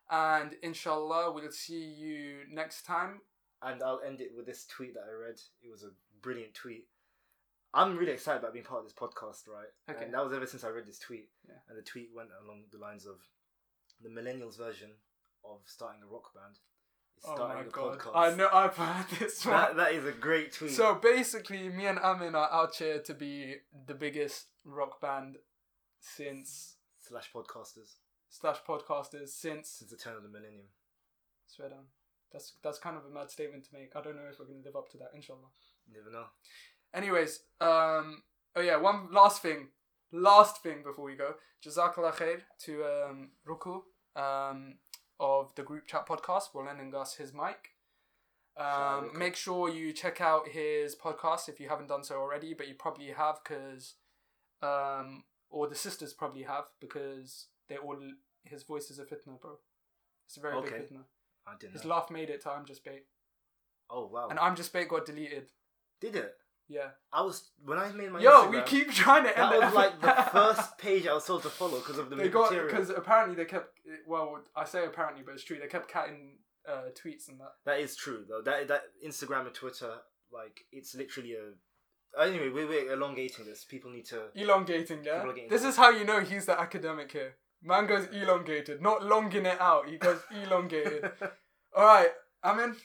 And 0.09 0.55
inshallah, 0.62 1.33
we'll 1.33 1.51
see 1.51 1.83
you 1.83 2.44
next 2.49 2.87
time. 2.87 3.22
And 3.61 3.83
I'll 3.83 4.01
end 4.07 4.20
it 4.20 4.31
with 4.37 4.46
this 4.46 4.66
tweet 4.66 4.94
that 4.94 5.05
I 5.09 5.12
read. 5.12 5.40
It 5.62 5.70
was 5.70 5.83
a 5.83 5.90
brilliant 6.22 6.55
tweet. 6.55 6.87
I'm 7.75 7.96
really 7.96 8.12
excited 8.12 8.38
about 8.38 8.53
being 8.53 8.64
part 8.64 8.81
of 8.81 8.87
this 8.87 8.94
podcast, 8.94 9.49
right? 9.49 9.68
Okay. 9.90 10.05
And 10.05 10.14
that 10.14 10.25
was 10.25 10.33
ever 10.33 10.46
since 10.46 10.62
I 10.62 10.68
read 10.68 10.87
this 10.87 11.01
tweet. 11.01 11.29
Yeah. 11.46 11.59
And 11.68 11.77
the 11.77 11.83
tweet 11.83 12.11
went 12.14 12.31
along 12.44 12.64
the 12.70 12.79
lines 12.79 13.05
of 13.05 13.16
the 14.01 14.09
millennials 14.09 14.57
version 14.57 14.90
of 15.44 15.61
starting 15.66 16.03
a 16.03 16.12
rock 16.12 16.33
band 16.35 16.59
is 17.18 17.24
Oh 17.29 17.48
my 17.48 17.61
a 17.61 17.64
god. 17.64 17.98
podcast. 17.98 18.11
I 18.14 18.35
know 18.37 18.48
I've 18.52 18.76
heard 18.76 19.07
this 19.18 19.44
one. 19.44 19.55
That, 19.57 19.76
that 19.76 19.92
is 19.92 20.05
a 20.05 20.12
great 20.12 20.52
tweet. 20.52 20.70
So 20.72 20.94
basically, 20.96 21.68
me 21.68 21.87
and 21.87 21.98
Amin 21.98 22.35
are 22.35 22.50
out 22.52 22.76
here 22.76 23.00
to 23.00 23.14
be 23.14 23.57
the 23.87 23.94
biggest 23.94 24.46
rock 24.64 25.00
band 25.00 25.37
since 26.00 26.76
slash 26.98 27.31
podcasters 27.35 27.94
slash 28.29 28.59
podcasters 28.68 29.29
since 29.29 29.68
since 29.70 29.90
the 29.90 29.96
turn 29.96 30.16
of 30.16 30.22
the 30.22 30.29
millennium. 30.29 30.66
swear 31.46 31.68
down. 31.70 31.85
That's 32.33 32.55
that's 32.62 32.79
kind 32.79 32.96
of 32.96 33.05
a 33.05 33.11
mad 33.14 33.31
statement 33.31 33.64
to 33.64 33.70
make. 33.72 33.94
I 33.94 34.02
don't 34.02 34.16
know 34.16 34.22
if 34.31 34.38
we're 34.38 34.46
gonna 34.46 34.64
live 34.64 34.76
up 34.76 34.90
to 34.90 34.98
that, 34.98 35.11
inshallah. 35.14 35.50
Never 35.92 36.11
know. 36.11 36.24
Anyways, 36.92 37.40
um 37.61 38.22
oh 38.55 38.61
yeah, 38.61 38.76
one 38.76 39.09
last 39.12 39.42
thing. 39.42 39.68
Last 40.12 40.62
thing 40.62 40.83
before 40.85 41.05
we 41.05 41.14
go. 41.16 41.35
Jazakallah 41.64 42.14
khair 42.14 42.40
to 42.64 42.85
um 42.85 43.31
Ruku 43.46 43.83
um 44.16 44.74
of 45.18 45.55
the 45.55 45.62
Groupchat 45.62 46.07
podcast 46.07 46.52
for 46.52 46.64
lending 46.64 46.94
us 46.94 47.14
his 47.14 47.33
mic. 47.33 47.70
Um, 48.57 49.11
make 49.16 49.37
sure 49.37 49.68
you 49.68 49.92
check 49.92 50.20
out 50.20 50.48
his 50.48 50.94
podcast 50.96 51.48
if 51.48 51.61
you 51.61 51.68
haven't 51.68 51.88
done 51.88 52.02
so 52.05 52.16
already, 52.16 52.55
but 52.55 52.68
you 52.68 52.74
probably 52.74 53.09
have 53.09 53.38
because, 53.44 53.94
um, 54.62 55.24
or 55.50 55.68
the 55.68 55.74
sisters 55.74 56.14
probably 56.14 56.42
have 56.44 56.64
because 56.81 57.48
they 57.68 57.76
all 57.76 57.98
his 58.44 58.62
voice 58.62 58.90
is 58.90 58.98
a 58.98 59.05
fitna, 59.05 59.38
bro. 59.40 59.59
It's 60.26 60.37
a 60.38 60.40
very 60.40 60.55
Okay. 60.57 60.70
big 60.79 60.88
fitna. 60.90 61.02
I 61.46 61.52
didn't 61.61 61.74
His 61.74 61.85
know. 61.85 61.90
laugh 61.90 62.11
made 62.11 62.31
it 62.31 62.40
to 62.42 62.50
I'm 62.50 62.64
Just 62.64 62.83
Bait, 62.85 63.05
oh 63.90 64.07
wow. 64.07 64.29
and 64.29 64.38
I'm 64.38 64.57
Just 64.57 64.72
Bait 64.72 64.88
got 64.88 65.05
deleted. 65.07 65.50
Did 66.00 66.16
it? 66.16 66.35
Yeah. 66.68 66.88
I 67.12 67.22
was 67.22 67.50
when 67.64 67.79
I 67.79 67.90
made 67.92 68.11
my 68.12 68.20
Yo, 68.20 68.31
Instagram, 68.31 68.50
we 68.50 68.61
keep 68.62 68.90
trying 68.92 69.24
to 69.24 69.31
end 69.38 69.52
that 69.52 69.61
was 69.61 69.74
like 69.74 70.00
the 70.00 70.29
first 70.33 70.79
page 70.79 71.07
I 71.07 71.14
was 71.14 71.24
told 71.24 71.42
to 71.42 71.48
follow 71.48 71.79
because 71.79 71.98
of 71.98 72.11
the 72.11 72.16
they 72.16 72.29
got 72.29 72.50
material. 72.50 72.70
because 72.74 72.90
apparently 72.90 73.37
they 73.37 73.44
kept 73.44 73.68
well 74.07 74.43
I 74.57 74.64
say 74.64 74.84
apparently 74.84 75.22
but 75.24 75.34
it's 75.34 75.45
true 75.45 75.59
they 75.61 75.68
kept 75.68 75.88
catting 75.88 76.38
uh, 76.68 76.86
tweets 77.01 77.28
and 77.28 77.38
that 77.41 77.53
That 77.64 77.78
is 77.80 77.95
true 77.95 78.24
though. 78.28 78.43
That 78.43 78.66
that 78.68 78.82
Instagram 79.07 79.47
and 79.47 79.55
Twitter, 79.55 79.95
like 80.32 80.62
it's 80.72 80.95
literally 80.97 81.34
a. 81.34 81.53
Anyway, 82.20 82.49
we 82.49 82.64
we're 82.64 82.93
elongating 82.93 83.45
this. 83.45 83.64
People 83.64 83.91
need 83.93 84.07
to. 84.07 84.28
elongating 84.34 85.05
yeah 85.05 85.16
People 85.18 85.30
are 85.30 85.34
getting 85.34 85.51
this 85.51 85.62
bored. 85.62 85.70
is 85.72 85.76
how 85.76 85.91
you 85.91 86.05
know 86.05 86.20
he's 86.20 86.47
the 86.47 86.59
academic 86.59 87.12
here 87.12 87.34
man 87.62 87.86
goes 87.86 88.07
elongated 88.12 88.82
not 88.82 89.05
longing 89.05 89.47
it 89.47 89.61
out 89.61 89.88
he 89.88 89.97
goes 89.99 90.20
elongated 90.45 91.11
all 91.76 91.84
right 91.84 92.11
Amin 92.45 92.76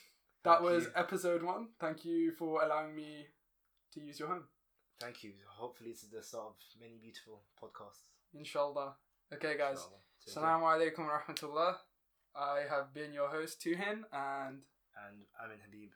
that 0.43 0.60
Thank 0.60 0.62
was 0.62 0.84
you. 0.86 0.89
episode 0.95 1.43
one 1.43 1.68
thank 1.80 2.06
you 2.06 2.32
for 2.38 2.64
allowing 2.64 2.95
me 2.95 3.26
to 3.94 4.00
use 4.02 4.20
your 4.20 4.30
home 4.30 4.46
Thank 5.00 5.24
you. 5.24 5.32
Hopefully, 5.58 5.89
this 5.92 6.04
is 6.04 6.12
the 6.12 6.22
start 6.22 6.46
of 6.50 6.80
many 6.80 6.98
beautiful 7.02 7.42
podcasts. 7.62 8.04
inshallah 8.34 8.96
okay 9.34 9.58
guys 9.58 9.78
Inshallah. 9.82 10.02
Take 10.26 10.34
care. 10.36 10.44
Assalamu 10.44 10.66
alaikum 10.74 11.06
wa 11.08 11.18
rahmatullah 11.20 11.76
I 12.36 12.60
have 12.70 12.94
been 12.94 13.12
your 13.14 13.30
host 13.30 13.60
Tuhin 13.62 14.04
and 14.14 14.62
And 14.96 15.26
Amin 15.44 15.60
Habib. 15.66 15.89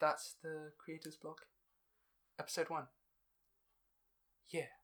that's 0.00 0.34
the 0.42 0.72
Creators' 0.78 1.16
Bloc 1.16 1.46
episode 2.38 2.68
one 2.68 2.86
Yeah. 4.50 4.75